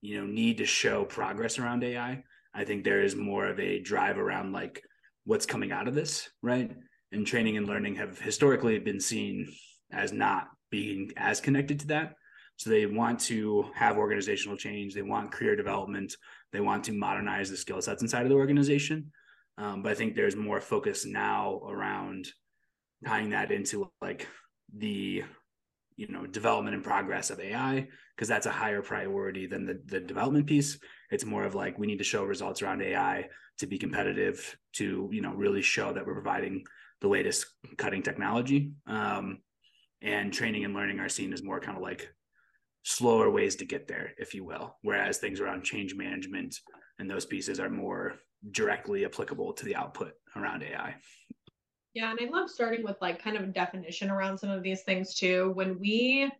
[0.00, 2.22] you know need to show progress around ai
[2.54, 4.82] i think there is more of a drive around like
[5.24, 6.70] what's coming out of this right?
[7.12, 9.52] And training and learning have historically been seen
[9.92, 12.14] as not being as connected to that.
[12.56, 14.94] So they want to have organizational change.
[14.94, 16.14] They want career development.
[16.52, 19.12] They want to modernize the skill sets inside of the organization.
[19.58, 22.28] Um, but i think there's more focus now around
[23.06, 24.28] tying that into like
[24.78, 25.24] the
[25.96, 30.00] you know development and progress of ai because that's a higher priority than the, the
[30.00, 30.78] development piece.
[31.10, 35.08] It's more of like we need to show results around ai to be competitive to
[35.12, 36.64] you know really show that we're providing
[37.00, 38.72] the latest cutting technology.
[38.86, 39.38] Um,
[40.02, 42.12] and training and learning are seen as more kind of like
[42.82, 46.54] slower ways to get there if you will whereas things around change management
[46.98, 48.14] and those pieces are more
[48.52, 50.94] directly applicable to the output around ai
[51.96, 54.82] yeah, and I love starting with like kind of a definition around some of these
[54.82, 55.52] things too.
[55.54, 56.30] When we,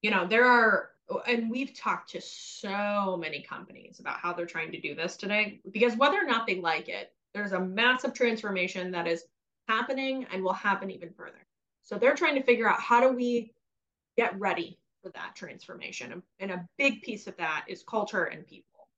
[0.00, 4.46] you know, there are, oh, and we've talked to so many companies about how they're
[4.46, 8.14] trying to do this today, because whether or not they like it, there's a massive
[8.14, 9.24] transformation that is
[9.68, 11.46] happening and will happen even further.
[11.82, 13.52] So they're trying to figure out how do we
[14.16, 16.22] get ready for that transformation.
[16.38, 18.88] And a big piece of that is culture and people.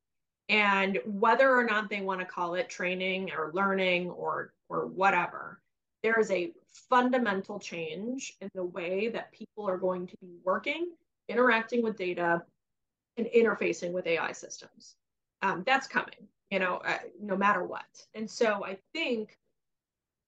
[0.48, 5.60] And whether or not they want to call it training or learning or or whatever,
[6.02, 6.52] there is a
[6.88, 10.90] fundamental change in the way that people are going to be working,
[11.28, 12.42] interacting with data,
[13.16, 14.96] and interfacing with AI systems.
[15.42, 17.84] Um, that's coming, you know, uh, no matter what.
[18.14, 19.38] And so I think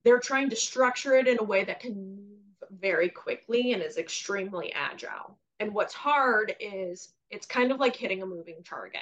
[0.04, 3.98] they're trying to structure it in a way that can move very quickly and is
[3.98, 5.38] extremely agile.
[5.60, 9.00] And what's hard is it's kind of like hitting a moving target.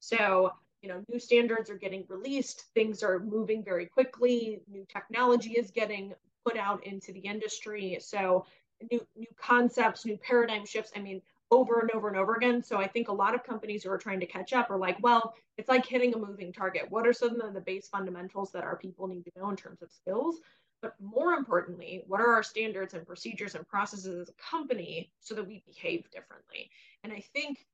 [0.00, 0.52] So
[0.84, 5.70] you know new standards are getting released things are moving very quickly new technology is
[5.70, 6.12] getting
[6.44, 7.96] put out into the industry.
[8.00, 8.44] So
[8.92, 12.62] new new concepts new paradigm shifts i mean over and over and over again.
[12.62, 15.02] So i think a lot of companies who are trying to catch up are like
[15.02, 16.90] well it's like hitting a moving target.
[16.90, 19.80] What are some of the base fundamentals that our people need to know in terms
[19.80, 20.40] of skills?
[20.82, 25.34] But more importantly what are our standards and procedures and processes as a company so
[25.34, 26.68] that we behave differently?
[27.04, 27.66] And i think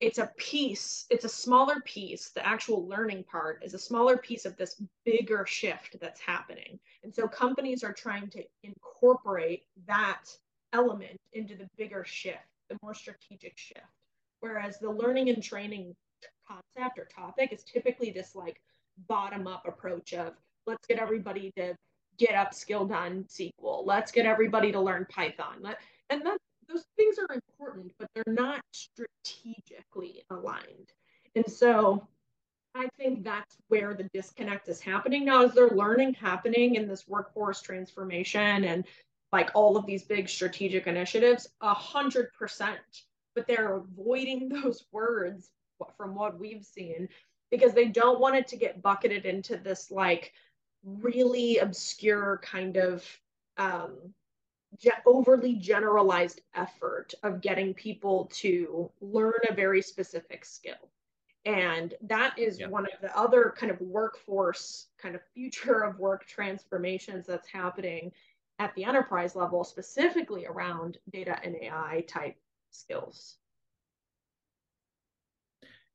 [0.00, 2.28] it's a piece, it's a smaller piece.
[2.30, 6.78] The actual learning part is a smaller piece of this bigger shift that's happening.
[7.02, 10.24] And so companies are trying to incorporate that
[10.72, 13.86] element into the bigger shift, the more strategic shift.
[14.40, 15.94] Whereas the learning and training
[16.46, 18.60] concept or topic is typically this like
[19.08, 20.34] bottom up approach of
[20.66, 21.74] let's get everybody to
[22.18, 23.86] get upskilled on SQL.
[23.86, 25.62] Let's get everybody to learn Python.
[26.10, 30.92] And that those things are important, but they're not strategically aligned.
[31.34, 32.06] And so
[32.74, 35.42] I think that's where the disconnect is happening now.
[35.42, 38.84] Is there learning happening in this workforce transformation and
[39.32, 41.48] like all of these big strategic initiatives?
[41.60, 42.78] A hundred percent.
[43.34, 45.50] But they're avoiding those words
[45.96, 47.08] from what we've seen
[47.50, 50.32] because they don't want it to get bucketed into this like
[50.84, 53.04] really obscure kind of
[53.56, 54.14] um,
[55.06, 60.90] overly generalized effort of getting people to learn a very specific skill.
[61.44, 66.26] And that is one of the other kind of workforce, kind of future of work
[66.26, 68.10] transformations that's happening
[68.58, 72.36] at the enterprise level, specifically around data and AI type
[72.70, 73.36] skills.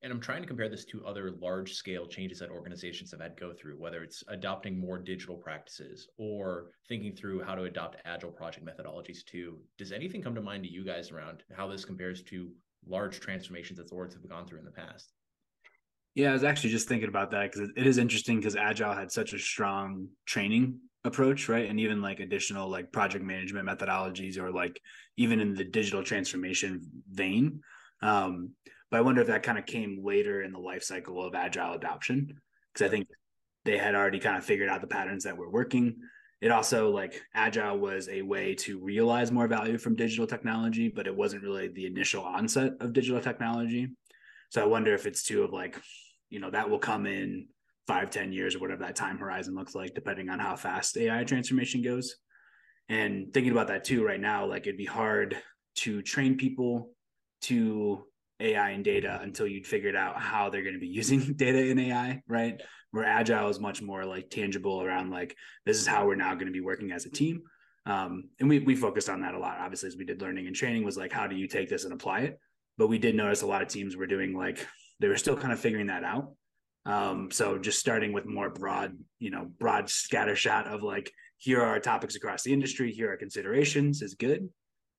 [0.03, 3.39] And I'm trying to compare this to other large scale changes that organizations have had
[3.39, 8.31] go through, whether it's adopting more digital practices or thinking through how to adopt agile
[8.31, 9.59] project methodologies too.
[9.77, 12.51] Does anything come to mind to you guys around how this compares to
[12.87, 15.13] large transformations that orgs have gone through in the past?
[16.15, 19.11] Yeah, I was actually just thinking about that because it is interesting because Agile had
[19.11, 21.69] such a strong training approach, right?
[21.69, 24.81] And even like additional like project management methodologies or like
[25.15, 27.61] even in the digital transformation vein.
[28.01, 28.51] Um,
[28.91, 31.73] but I wonder if that kind of came later in the life cycle of agile
[31.73, 32.39] adoption
[32.73, 33.07] because I think
[33.63, 35.95] they had already kind of figured out the patterns that were working.
[36.41, 41.07] It also like agile was a way to realize more value from digital technology, but
[41.07, 43.87] it wasn't really the initial onset of digital technology.
[44.49, 45.79] So I wonder if it's too of like,
[46.29, 47.47] you know, that will come in
[47.87, 51.23] five, ten years or whatever that time horizon looks like, depending on how fast AI
[51.23, 52.15] transformation goes.
[52.89, 55.37] And thinking about that too, right now, like it'd be hard
[55.75, 56.89] to train people
[57.43, 58.05] to
[58.41, 61.79] AI and data until you'd figured out how they're going to be using data in
[61.79, 62.61] AI, right?
[62.91, 66.47] Where agile is much more like tangible around like this is how we're now going
[66.47, 67.43] to be working as a team.
[67.85, 70.55] Um, and we we focused on that a lot, obviously, as we did learning and
[70.55, 72.39] training was like how do you take this and apply it?
[72.77, 74.65] But we did notice a lot of teams were doing like
[74.99, 76.33] they were still kind of figuring that out.
[76.85, 81.61] Um, so just starting with more broad, you know, broad scatter shot of like here
[81.61, 84.49] are topics across the industry, here are considerations is good.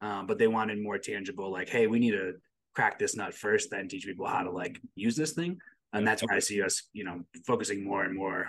[0.01, 2.33] Um, but they wanted more tangible, like, hey, we need to
[2.75, 5.59] crack this nut first, then teach people how to like use this thing.
[5.93, 8.47] And that's where I see us, you know, focusing more and more,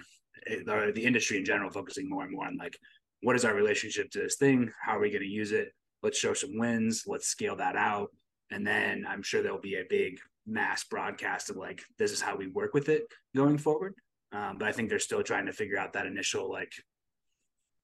[0.48, 2.78] eh, or the industry in general, focusing more and more on like,
[3.22, 4.72] what is our relationship to this thing?
[4.82, 5.74] How are we going to use it?
[6.02, 7.04] Let's show some wins.
[7.08, 8.10] Let's scale that out.
[8.52, 12.36] And then I'm sure there'll be a big mass broadcast of like, this is how
[12.36, 13.04] we work with it
[13.36, 13.96] going forward.
[14.32, 16.72] Um, but I think they're still trying to figure out that initial like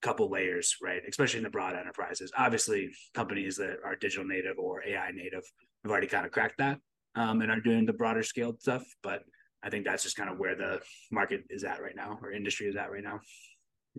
[0.02, 1.02] couple layers, right?
[1.08, 2.32] Especially in the broad enterprises.
[2.38, 5.44] Obviously, companies that are digital native or AI native
[5.84, 6.80] have already kind of cracked that
[7.16, 8.84] um, and are doing the broader scaled stuff.
[9.04, 9.24] But
[9.64, 10.80] I think that's just kind of where the
[11.12, 13.20] market is at right now, or industry is at right now.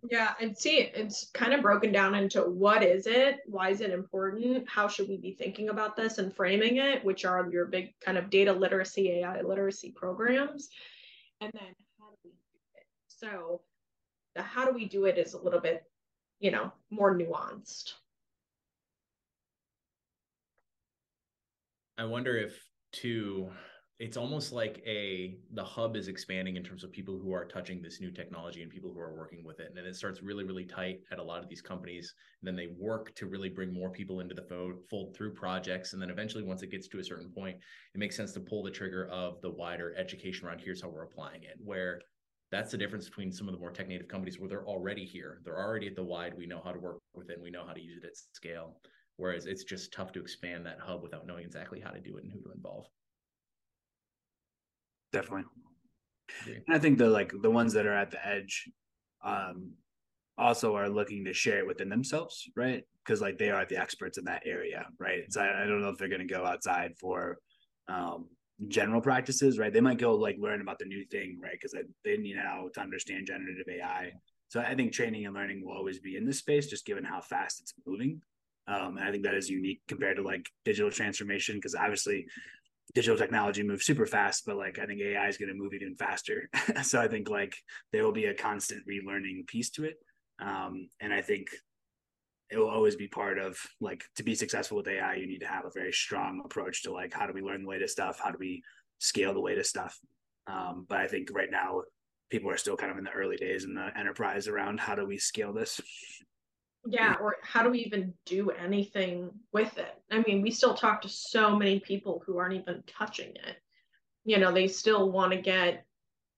[0.09, 3.39] Yeah, and see, it's kind of broken down into what is it?
[3.47, 4.69] Why is it important?
[4.69, 7.05] How should we be thinking about this and framing it?
[7.05, 10.71] Which are your big kind of data literacy, AI literacy programs?
[11.41, 12.87] And then how do we do it?
[13.09, 13.61] So,
[14.35, 15.83] the how do we do it is a little bit,
[16.39, 17.93] you know, more nuanced.
[22.01, 22.59] I wonder if
[22.93, 23.51] too
[23.99, 27.83] it's almost like a the hub is expanding in terms of people who are touching
[27.83, 29.67] this new technology and people who are working with it.
[29.69, 32.15] And then it starts really really tight at a lot of these companies.
[32.41, 34.47] And then they work to really bring more people into the
[34.89, 35.93] fold, through projects.
[35.93, 37.59] And then eventually once it gets to a certain point
[37.95, 41.03] it makes sense to pull the trigger of the wider education around here's how we're
[41.03, 42.01] applying it where
[42.51, 45.41] that's the difference between some of the more tech native companies where they're already here.
[45.45, 46.33] They're already at the wide.
[46.37, 47.35] We know how to work with it.
[47.35, 48.81] And we know how to use it at scale
[49.21, 52.25] whereas it's just tough to expand that hub without knowing exactly how to do it
[52.25, 52.87] and who to involve.
[55.13, 55.45] Definitely.
[56.69, 58.69] I think the like the ones that are at the edge
[59.25, 59.73] um
[60.39, 62.83] also are looking to share it within themselves right?
[63.05, 65.25] Because like they are the experts in that area right?
[65.31, 67.39] So I, I don't know if they're going to go outside for
[67.89, 68.29] um
[68.69, 69.73] general practices right?
[69.73, 71.53] They might go like learn about the new thing right?
[71.53, 74.13] Because they, they need how to understand generative ai
[74.51, 77.21] so i think training and learning will always be in this space just given how
[77.21, 78.21] fast it's moving
[78.67, 82.27] um, and I think that is unique compared to like digital transformation because obviously
[82.95, 85.97] digital technology moves super fast, but like I think AI is going to move even
[85.97, 86.49] faster.
[86.83, 87.55] so I think like
[87.93, 89.97] there will be a constant relearning piece to it.
[90.41, 91.49] Um, and I think
[92.51, 95.47] it will always be part of like to be successful with AI, you need to
[95.47, 98.21] have a very strong approach to like how do we learn the latest stuff?
[98.23, 98.63] How do we
[98.99, 99.97] scale the latest stuff?
[100.47, 101.83] Um, but I think right now
[102.29, 105.07] people are still kind of in the early days in the enterprise around how do
[105.07, 105.81] we scale this
[106.87, 109.95] yeah or how do we even do anything with it?
[110.11, 113.57] I mean we still talk to so many people who aren't even touching it.
[114.25, 115.85] You know they still want to get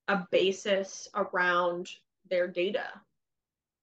[0.08, 1.88] a basis around
[2.28, 2.86] their data.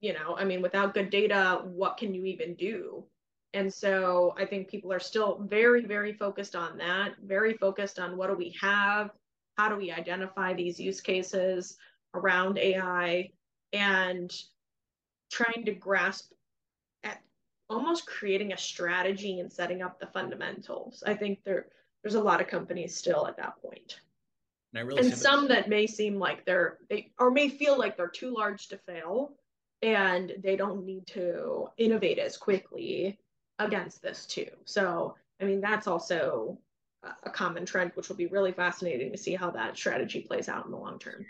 [0.01, 3.05] You know i mean without good data what can you even do?
[3.53, 8.17] And so i think people are still very very focused on that very focused on
[8.17, 9.11] what do we have?
[9.57, 11.77] How do we identify these use cases
[12.13, 13.29] around ai
[13.73, 14.31] and
[15.31, 16.31] trying to grasp
[17.69, 21.03] almost creating a strategy and setting up the fundamentals.
[21.05, 21.67] I think there
[22.03, 23.99] there's a lot of companies still at that point.
[24.73, 28.07] And, really and some that may seem like they're they or may feel like they're
[28.07, 29.33] too large to fail
[29.81, 33.17] and they don't need to innovate as quickly
[33.59, 34.49] against this too.
[34.65, 36.57] So, I mean, that's also
[37.23, 40.65] a common trend, which will be really fascinating to see how that strategy plays out
[40.65, 41.25] in the long term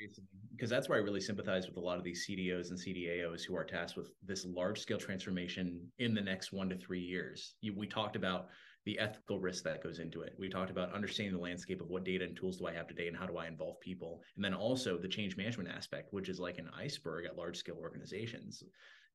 [0.60, 3.56] because that's where I really sympathize with a lot of these CDOs and CDAOs who
[3.56, 7.56] are tasked with this large scale transformation in the next one to three years.
[7.62, 8.50] You, we talked about
[8.84, 10.34] the ethical risk that goes into it.
[10.38, 13.08] We talked about understanding the landscape of what data and tools do I have today
[13.08, 14.22] and how do I involve people.
[14.36, 17.78] And then also the change management aspect, which is like an iceberg at large scale
[17.82, 18.62] organizations.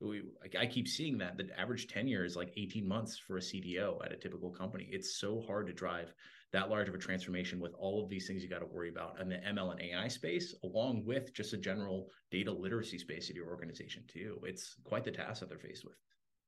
[0.01, 0.23] We,
[0.59, 4.13] I keep seeing that the average tenure is like 18 months for a CDO at
[4.13, 4.89] a typical company.
[4.91, 6.15] It's so hard to drive
[6.55, 9.21] that large of a transformation with all of these things you got to worry about
[9.21, 13.35] in the ML and AI space, along with just a general data literacy space at
[13.35, 14.39] your organization too.
[14.45, 15.97] It's quite the task that they're faced with.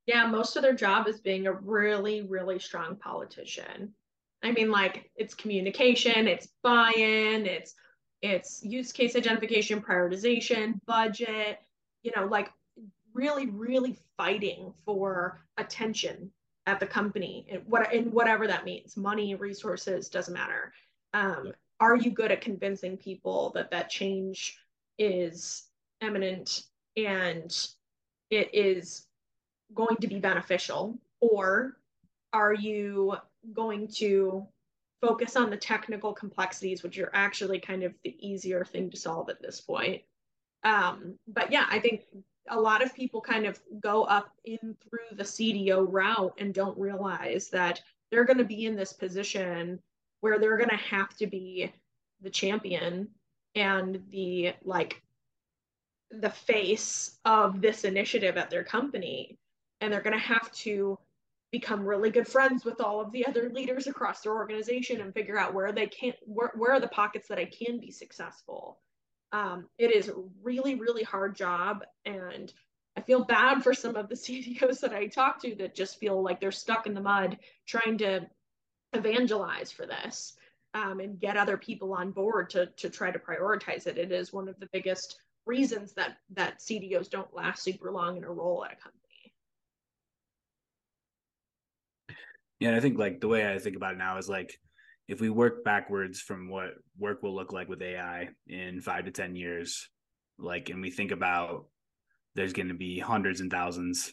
[0.06, 3.92] Yeah, most of their job is being a really, really strong politician.
[4.44, 7.74] I mean, like it's communication, it's buy-in, it's
[8.22, 11.58] it's use case identification, prioritization, budget,
[12.02, 12.48] you know, like
[13.12, 16.30] really, really fighting for attention
[16.66, 20.72] at the company and what in whatever that means money resources doesn't matter.
[21.14, 24.58] Um, are you good at convincing people that that change
[24.98, 25.64] is
[26.00, 26.64] imminent
[26.96, 27.54] and
[28.30, 29.06] it is
[29.74, 30.98] going to be beneficial?
[31.20, 31.76] Or
[32.32, 33.16] are you
[33.52, 34.46] going to
[35.00, 39.28] focus on the technical complexities which are actually kind of the easier thing to solve
[39.28, 40.02] at this point?
[40.64, 42.02] Um, but yeah i think
[42.48, 46.78] a lot of people kind of go up in through the CDO route and don't
[46.78, 47.80] realize that
[48.10, 49.80] they're going to be in this position
[50.20, 51.72] where they're going to have to be
[52.20, 53.08] the champion
[53.54, 55.02] and the like
[56.10, 59.38] the face of this initiative at their company.
[59.80, 60.98] And they're going to have to
[61.52, 65.38] become really good friends with all of the other leaders across their organization and figure
[65.38, 68.78] out where they can't where, where are the pockets that I can be successful
[69.36, 71.84] um, it is a really, really hard job.
[72.06, 72.50] And
[72.96, 76.22] I feel bad for some of the CDOs that I talk to that just feel
[76.22, 78.26] like they're stuck in the mud trying to
[78.94, 80.36] evangelize for this
[80.72, 83.98] um, and get other people on board to, to try to prioritize it.
[83.98, 88.24] It is one of the biggest reasons that that CDOs don't last super long in
[88.24, 89.34] a role at a company.
[92.58, 94.58] Yeah, and I think like the way I think about it now is like
[95.08, 99.10] if we work backwards from what work will look like with AI in five to
[99.10, 99.88] 10 years,
[100.38, 101.66] like, and we think about
[102.34, 104.12] there's going to be hundreds and thousands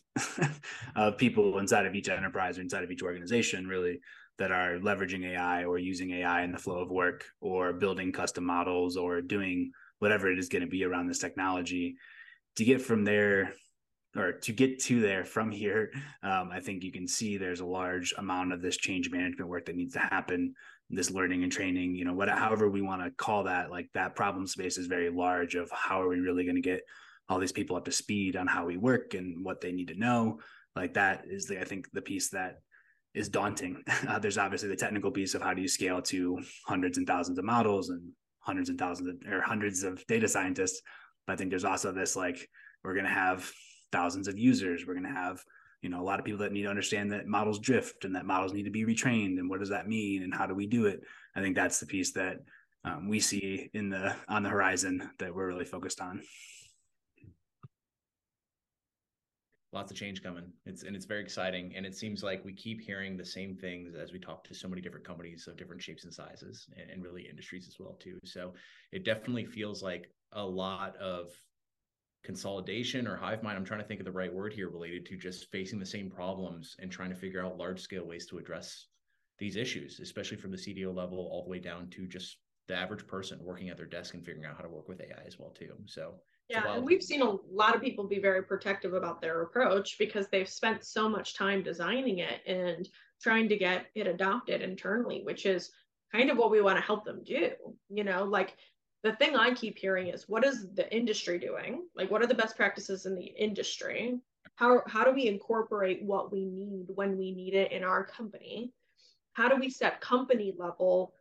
[0.95, 3.99] of people inside of each enterprise or inside of each organization, really,
[4.37, 8.45] that are leveraging AI or using AI in the flow of work or building custom
[8.45, 11.95] models or doing whatever it is going to be around this technology.
[12.57, 13.53] To get from there
[14.15, 15.91] or to get to there from here,
[16.21, 19.65] um, I think you can see there's a large amount of this change management work
[19.65, 20.53] that needs to happen
[20.95, 24.15] this learning and training you know what however we want to call that like that
[24.15, 26.81] problem space is very large of how are we really going to get
[27.29, 29.99] all these people up to speed on how we work and what they need to
[29.99, 30.39] know.
[30.75, 32.59] Like that is the i think the piece that
[33.13, 33.83] is daunting.
[34.07, 37.37] Uh, there's obviously the technical piece of how do you scale to hundreds and thousands
[37.37, 38.01] of models and
[38.39, 40.81] hundreds and thousands of, or hundreds of data scientists.
[41.25, 42.49] But i think there's also this like
[42.83, 43.49] we're going to have
[43.91, 44.85] thousands of users.
[44.85, 45.41] We're going to have
[45.83, 48.25] you know a lot of people that need to understand that models drift and that
[48.25, 50.85] models need to be retrained and what does that mean and how do we do
[50.85, 51.03] it?
[51.35, 52.37] I think that's the piece that
[52.85, 56.21] um, we see in the on the horizon that we're really focused on.
[59.73, 60.45] Lots of change coming.
[60.65, 63.93] It's and it's very exciting and it seems like we keep hearing the same things
[63.95, 67.03] as we talk to so many different companies of different shapes and sizes and, and
[67.03, 68.19] really industries as well too.
[68.23, 68.53] So
[68.91, 71.31] it definitely feels like a lot of
[72.23, 75.17] consolidation or hive mind i'm trying to think of the right word here related to
[75.17, 78.87] just facing the same problems and trying to figure out large scale ways to address
[79.39, 83.05] these issues especially from the cdo level all the way down to just the average
[83.07, 85.49] person working at their desk and figuring out how to work with ai as well
[85.49, 85.73] too.
[85.85, 86.15] So
[86.49, 90.27] yeah and we've seen a lot of people be very protective about their approach because
[90.27, 92.87] they've spent so much time designing it and
[93.21, 95.71] trying to get it adopted internally which is
[96.11, 97.49] kind of what we want to help them do
[97.89, 98.55] you know like
[99.03, 101.83] the thing I keep hearing is what is the industry doing?
[101.95, 104.19] Like what are the best practices in the industry?
[104.55, 108.71] How how do we incorporate what we need when we need it in our company?
[109.33, 111.13] How do we set company level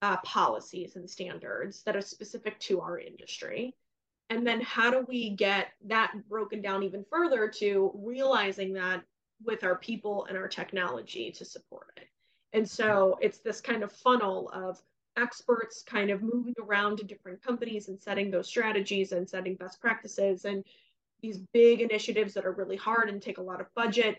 [0.00, 3.74] uh, policies and standards that are specific to our industry?
[4.30, 9.02] And then how do we get that broken down even further to realizing that
[9.44, 12.08] with our people and our technology to support it?
[12.54, 14.80] And so it's this kind of funnel of
[15.16, 19.80] experts kind of moving around to different companies and setting those strategies and setting best
[19.80, 20.64] practices and
[21.20, 24.18] these big initiatives that are really hard and take a lot of budget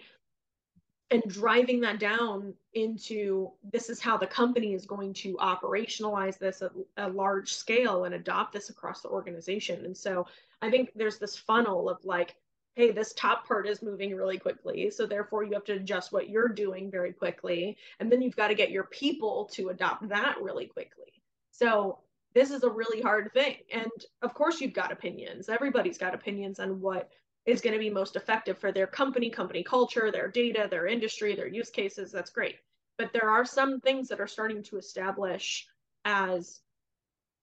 [1.11, 6.61] and driving that down into this is how the company is going to operationalize this
[6.61, 9.85] at a large scale and adopt this across the organization.
[9.85, 10.25] And so
[10.63, 12.35] i think there's this funnel of like
[12.75, 14.89] hey, this top part is moving really quickly.
[14.89, 17.77] So therefore, you have to adjust what you're doing very quickly.
[17.99, 21.21] And then you've got to get your people to adopt that really quickly.
[21.51, 21.99] So
[22.33, 23.57] this is a really hard thing.
[23.71, 23.91] And
[24.23, 25.49] of course, you've got opinions.
[25.49, 27.11] Everybody's got opinions on what
[27.45, 31.35] is going to be most effective for their company, company culture, their data, their industry,
[31.35, 32.11] their use cases.
[32.11, 32.55] That's great.
[32.97, 35.67] but there are some things that are starting to establish
[36.05, 36.61] as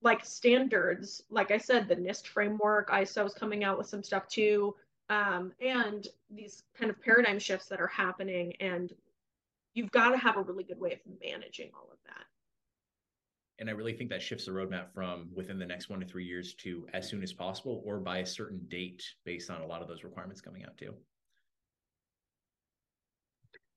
[0.03, 1.23] like standards.
[1.31, 4.75] Like I said, the NIST framework, ISO is coming out with some stuff too.
[5.11, 8.55] Um, and these kind of paradigm shifts that are happening.
[8.61, 8.93] And
[9.75, 12.25] you've got to have a really good way of managing all of that.
[13.59, 16.25] And I really think that shifts the roadmap from within the next one to three
[16.25, 19.83] years to as soon as possible or by a certain date based on a lot
[19.83, 20.95] of those requirements coming out too.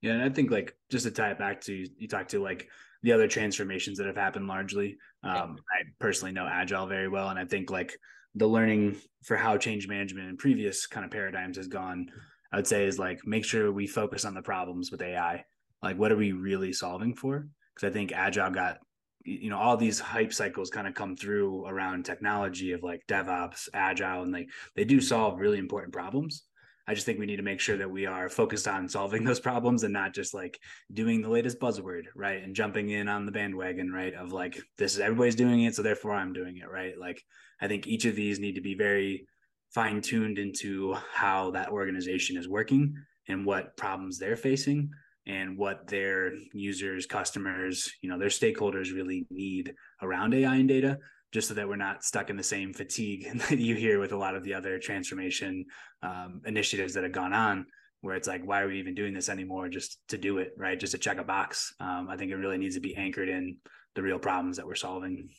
[0.01, 2.69] Yeah, and I think like just to tie it back to you talked to like
[3.01, 4.97] the other transformations that have happened largely.
[5.23, 7.97] Um, I personally know Agile very well, and I think like
[8.35, 12.11] the learning for how change management in previous kind of paradigms has gone,
[12.51, 15.45] I would say is like make sure we focus on the problems with AI.
[15.81, 17.47] Like, what are we really solving for?
[17.73, 18.79] Because I think Agile got
[19.25, 23.69] you know all these hype cycles kind of come through around technology of like DevOps,
[23.73, 26.43] Agile, and like they do solve really important problems
[26.87, 29.39] I just think we need to make sure that we are focused on solving those
[29.39, 30.59] problems and not just like
[30.91, 32.43] doing the latest buzzword, right?
[32.43, 34.13] And jumping in on the bandwagon, right?
[34.13, 36.97] Of like, this is everybody's doing it, so therefore I'm doing it, right?
[36.97, 37.23] Like,
[37.61, 39.27] I think each of these need to be very
[39.73, 42.95] fine tuned into how that organization is working
[43.27, 44.89] and what problems they're facing
[45.25, 50.99] and what their users, customers, you know, their stakeholders really need around AI and data
[51.33, 54.17] just so that we're not stuck in the same fatigue that you hear with a
[54.17, 55.65] lot of the other transformation
[56.03, 57.65] um, initiatives that have gone on
[58.01, 59.69] where it's like why are we even doing this anymore?
[59.69, 60.79] Just to do it right?
[60.79, 61.73] Just to check a box.
[61.79, 63.57] Um, i think it really needs to be anchored in
[63.95, 65.29] the real problems that we're solving.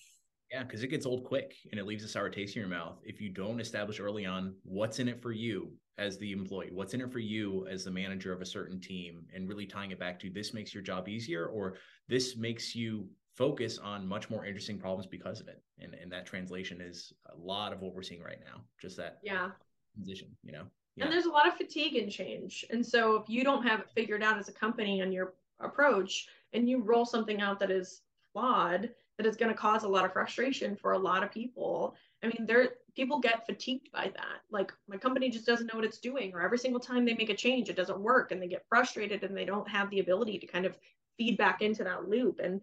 [0.50, 2.98] Yeah because it gets old quick and it leaves a sour taste in your mouth
[3.04, 6.94] if you don't establish early on what's in it for you as the employee what's
[6.94, 9.98] in it for you as the manager of a certain team and really tying it
[9.98, 11.76] back to this makes your job easier or
[12.08, 15.62] this makes you focus on much more interesting problems because of it.
[15.80, 18.60] And and that translation is a lot of what we're seeing right now.
[18.80, 19.50] Just that yeah
[19.94, 20.64] transition, you know.
[20.96, 21.04] Yeah.
[21.04, 22.64] And there's a lot of fatigue and change.
[22.70, 26.28] And so if you don't have it figured out as a company on your approach
[26.52, 30.04] and you roll something out that is flawed, that is going to cause a lot
[30.04, 31.96] of frustration for a lot of people.
[32.22, 34.40] I mean, there people get fatigued by that.
[34.50, 37.30] Like my company just doesn't know what it's doing, or every single time they make
[37.30, 40.38] a change, it doesn't work, and they get frustrated and they don't have the ability
[40.38, 40.78] to kind of
[41.16, 42.40] feed back into that loop.
[42.42, 42.60] And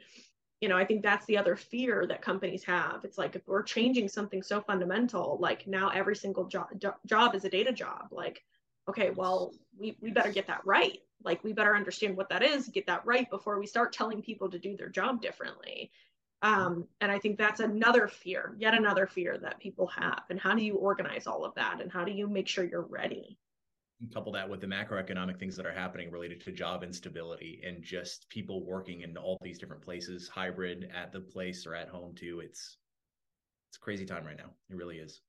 [0.61, 3.01] you know, I think that's the other fear that companies have.
[3.03, 6.67] It's like if we're changing something so fundamental, like now every single job
[7.05, 8.09] job is a data job.
[8.11, 8.43] Like,
[8.87, 10.99] okay, well, we we better get that right.
[11.23, 14.49] Like we better understand what that is, get that right before we start telling people
[14.51, 15.91] to do their job differently.
[16.43, 20.23] Um, and I think that's another fear, yet another fear that people have.
[20.29, 21.81] And how do you organize all of that?
[21.81, 23.37] And how do you make sure you're ready?
[24.13, 28.27] Couple that with the macroeconomic things that are happening related to job instability and just
[28.29, 32.41] people working in all these different places, hybrid at the place or at home too.
[32.43, 32.77] It's
[33.69, 34.51] it's crazy time right now.
[34.69, 35.21] It really is.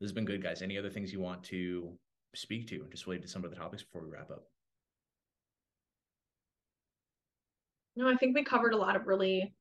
[0.00, 0.62] This has been good, guys.
[0.62, 1.98] Any other things you want to
[2.34, 4.44] speak to, just related to some of the topics before we wrap up?
[7.96, 9.54] No, I think we covered a lot of really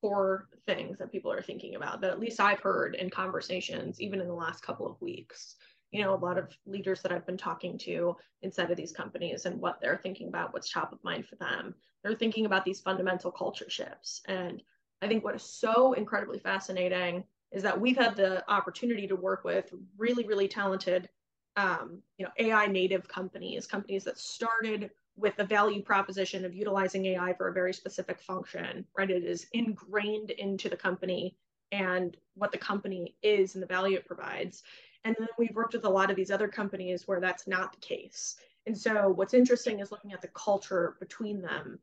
[0.00, 4.20] core things that people are thinking about that at least I've heard in conversations, even
[4.20, 5.56] in the last couple of weeks
[5.92, 9.46] you know a lot of leaders that i've been talking to inside of these companies
[9.46, 11.74] and what they're thinking about what's top of mind for them.
[12.02, 14.22] They're thinking about these fundamental culture shifts.
[14.26, 14.62] And
[15.02, 19.44] i think what is so incredibly fascinating is that we've had the opportunity to work
[19.44, 21.08] with really really talented
[21.56, 27.04] um, you know ai native companies companies that started with the value proposition of utilizing
[27.06, 29.10] ai for a very specific function right?
[29.10, 31.36] It is ingrained into the company
[31.72, 34.62] and what the company is and the value it provides
[35.04, 37.80] and then we've worked with a lot of these other companies where that's not the
[37.80, 38.36] case.
[38.66, 41.78] And so what's interesting is looking at the culture between them.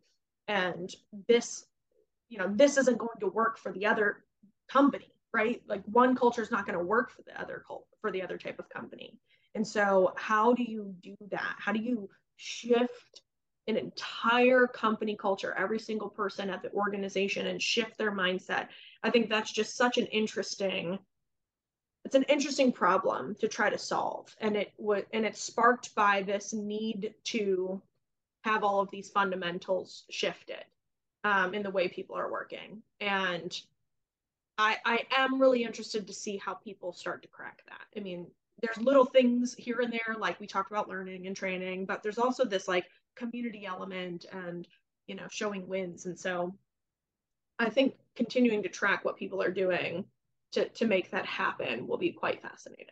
[0.47, 0.93] And
[1.28, 1.65] this,
[2.30, 4.24] you know, this isn't going to work for the other
[4.70, 5.61] company, right?
[5.67, 8.38] Like one culture is not going to work for the other cult for the other
[8.38, 9.20] type of company.
[9.55, 11.55] And so how do you do that?
[11.57, 13.22] How do you shift
[13.67, 18.67] an entire company culture, every single person at the organization and shift their mindset?
[19.03, 20.97] I think that's just such an interesting
[22.06, 24.36] it's an interesting problem to try to solve.
[24.39, 27.82] And it would and it's sparked by this need to
[28.43, 30.64] have all of these fundamentals shifted
[31.24, 32.82] um, in the way people are working.
[33.02, 33.60] And
[34.58, 38.00] I, I am really interested to see how people start to crack that.
[38.00, 38.28] I mean
[38.62, 42.18] there's little things here and there like we talked about learning and training but there's
[42.18, 42.86] also this like
[43.16, 44.68] community element and
[45.08, 46.06] you know showing wins.
[46.06, 46.56] And so
[47.60, 50.06] i think continuing to track what people are doing
[50.54, 52.88] to to make that happen will be quite fascinating.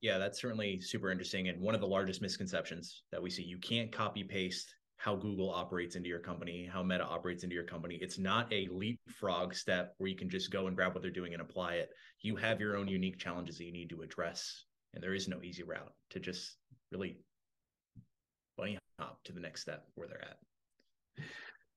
[0.00, 3.42] Yeah, that's certainly super interesting and one of the largest misconceptions that we see.
[3.42, 7.64] You can't copy paste how Google operates into your company, how Meta operates into your
[7.64, 7.98] company.
[8.00, 11.32] It's not a leapfrog step where you can just go and grab what they're doing
[11.32, 11.90] and apply it.
[12.22, 15.42] You have your own unique challenges that you need to address, and there is no
[15.42, 16.56] easy route to just
[16.92, 17.18] really
[18.56, 21.24] bunny hop to the next step where they're at.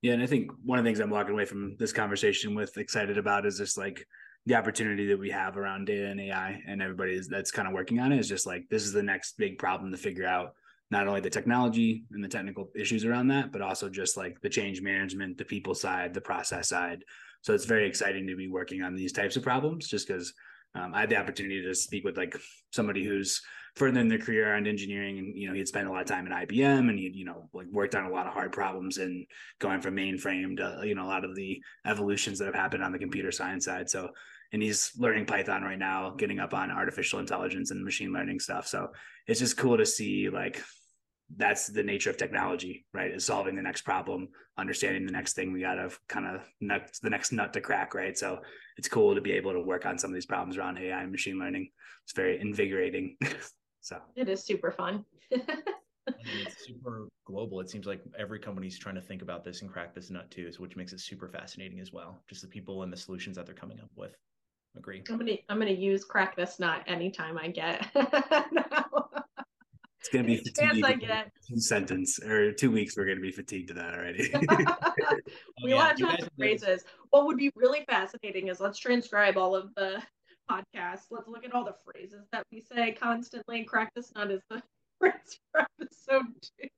[0.01, 2.77] Yeah, and I think one of the things I'm walking away from this conversation with
[2.77, 4.05] excited about is just like
[4.47, 7.73] the opportunity that we have around data and AI, and everybody is, that's kind of
[7.73, 10.53] working on it is just like this is the next big problem to figure out.
[10.89, 14.47] Not only the technology and the technical issues around that, but also just like the
[14.47, 17.03] change management, the people side, the process side.
[17.41, 20.33] So it's very exciting to be working on these types of problems, just because
[20.75, 22.37] um, I had the opportunity to speak with like
[22.71, 23.41] somebody who's
[23.75, 26.25] further in their career on engineering and you know he'd spent a lot of time
[26.25, 29.25] at IBM and he'd you know like worked on a lot of hard problems and
[29.59, 32.91] going from mainframe to you know a lot of the evolutions that have happened on
[32.91, 34.09] the computer science side so
[34.53, 38.67] and he's learning Python right now getting up on artificial intelligence and machine learning stuff.
[38.67, 38.89] So
[39.27, 40.61] it's just cool to see like
[41.35, 43.11] that's the nature of technology right?
[43.11, 46.89] Is solving the next problem understanding the next thing we got to kind of nut
[47.03, 48.17] the next nut to crack right?
[48.17, 48.39] So
[48.77, 51.11] it's cool to be able to work on some of these problems around ai and
[51.11, 51.69] machine learning.
[52.03, 53.17] It's very invigorating.
[53.79, 53.99] So.
[54.17, 55.05] It is super fun.
[55.31, 57.59] It's super global.
[57.61, 60.51] It seems like every company's trying to think about this and crack this nut too
[60.51, 62.21] so which makes it super fascinating as well.
[62.27, 64.15] Just the people and the solutions that they're coming up with
[64.77, 67.87] agree i'm gonna i'm gonna use crack this nut anytime i get
[70.07, 70.85] It's gonna be fatigued.
[70.85, 71.31] I get.
[71.45, 72.95] Two sentence or two weeks.
[72.95, 74.29] We're gonna be fatigued to that already.
[74.33, 75.75] we oh, yeah.
[75.75, 76.85] want tons of phrases.
[77.09, 80.01] What would be really fascinating is let's transcribe all of the
[80.49, 81.07] podcasts.
[81.11, 83.65] Let's look at all the phrases that we say constantly.
[83.65, 84.63] Crack this nut is the
[84.99, 86.69] phrase for episode two.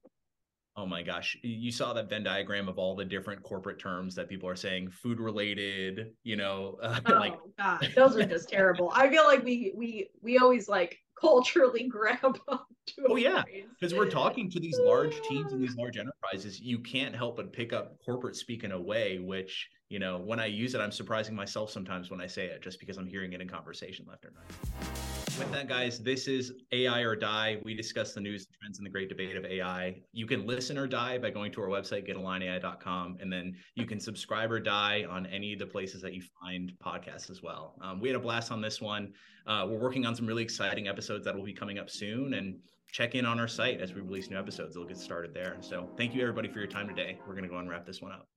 [0.79, 1.35] Oh my gosh.
[1.43, 4.91] You saw that Venn diagram of all the different corporate terms that people are saying,
[4.91, 8.89] food related, you know, uh, oh, like God, those are just terrible.
[8.95, 12.63] I feel like we we we always like culturally grab onto
[13.09, 13.43] Oh yeah.
[13.77, 16.61] Because we're talking to these large teams and these large enterprises.
[16.61, 20.39] You can't help but pick up corporate speak in a way which, you know, when
[20.39, 23.33] I use it, I'm surprising myself sometimes when I say it just because I'm hearing
[23.33, 27.57] it in conversation left or right with that, guys, this is AI or Die.
[27.63, 30.01] We discuss the news, trends, and the great debate of AI.
[30.11, 34.01] You can listen or die by going to our website, getalignai.com, and then you can
[34.01, 37.75] subscribe or die on any of the places that you find podcasts as well.
[37.81, 39.13] Um, we had a blast on this one.
[39.47, 42.57] Uh, we're working on some really exciting episodes that will be coming up soon, and
[42.91, 44.75] check in on our site as we release new episodes.
[44.75, 45.55] It'll get started there.
[45.61, 47.17] So thank you everybody for your time today.
[47.25, 48.27] We're going to go and wrap this one up.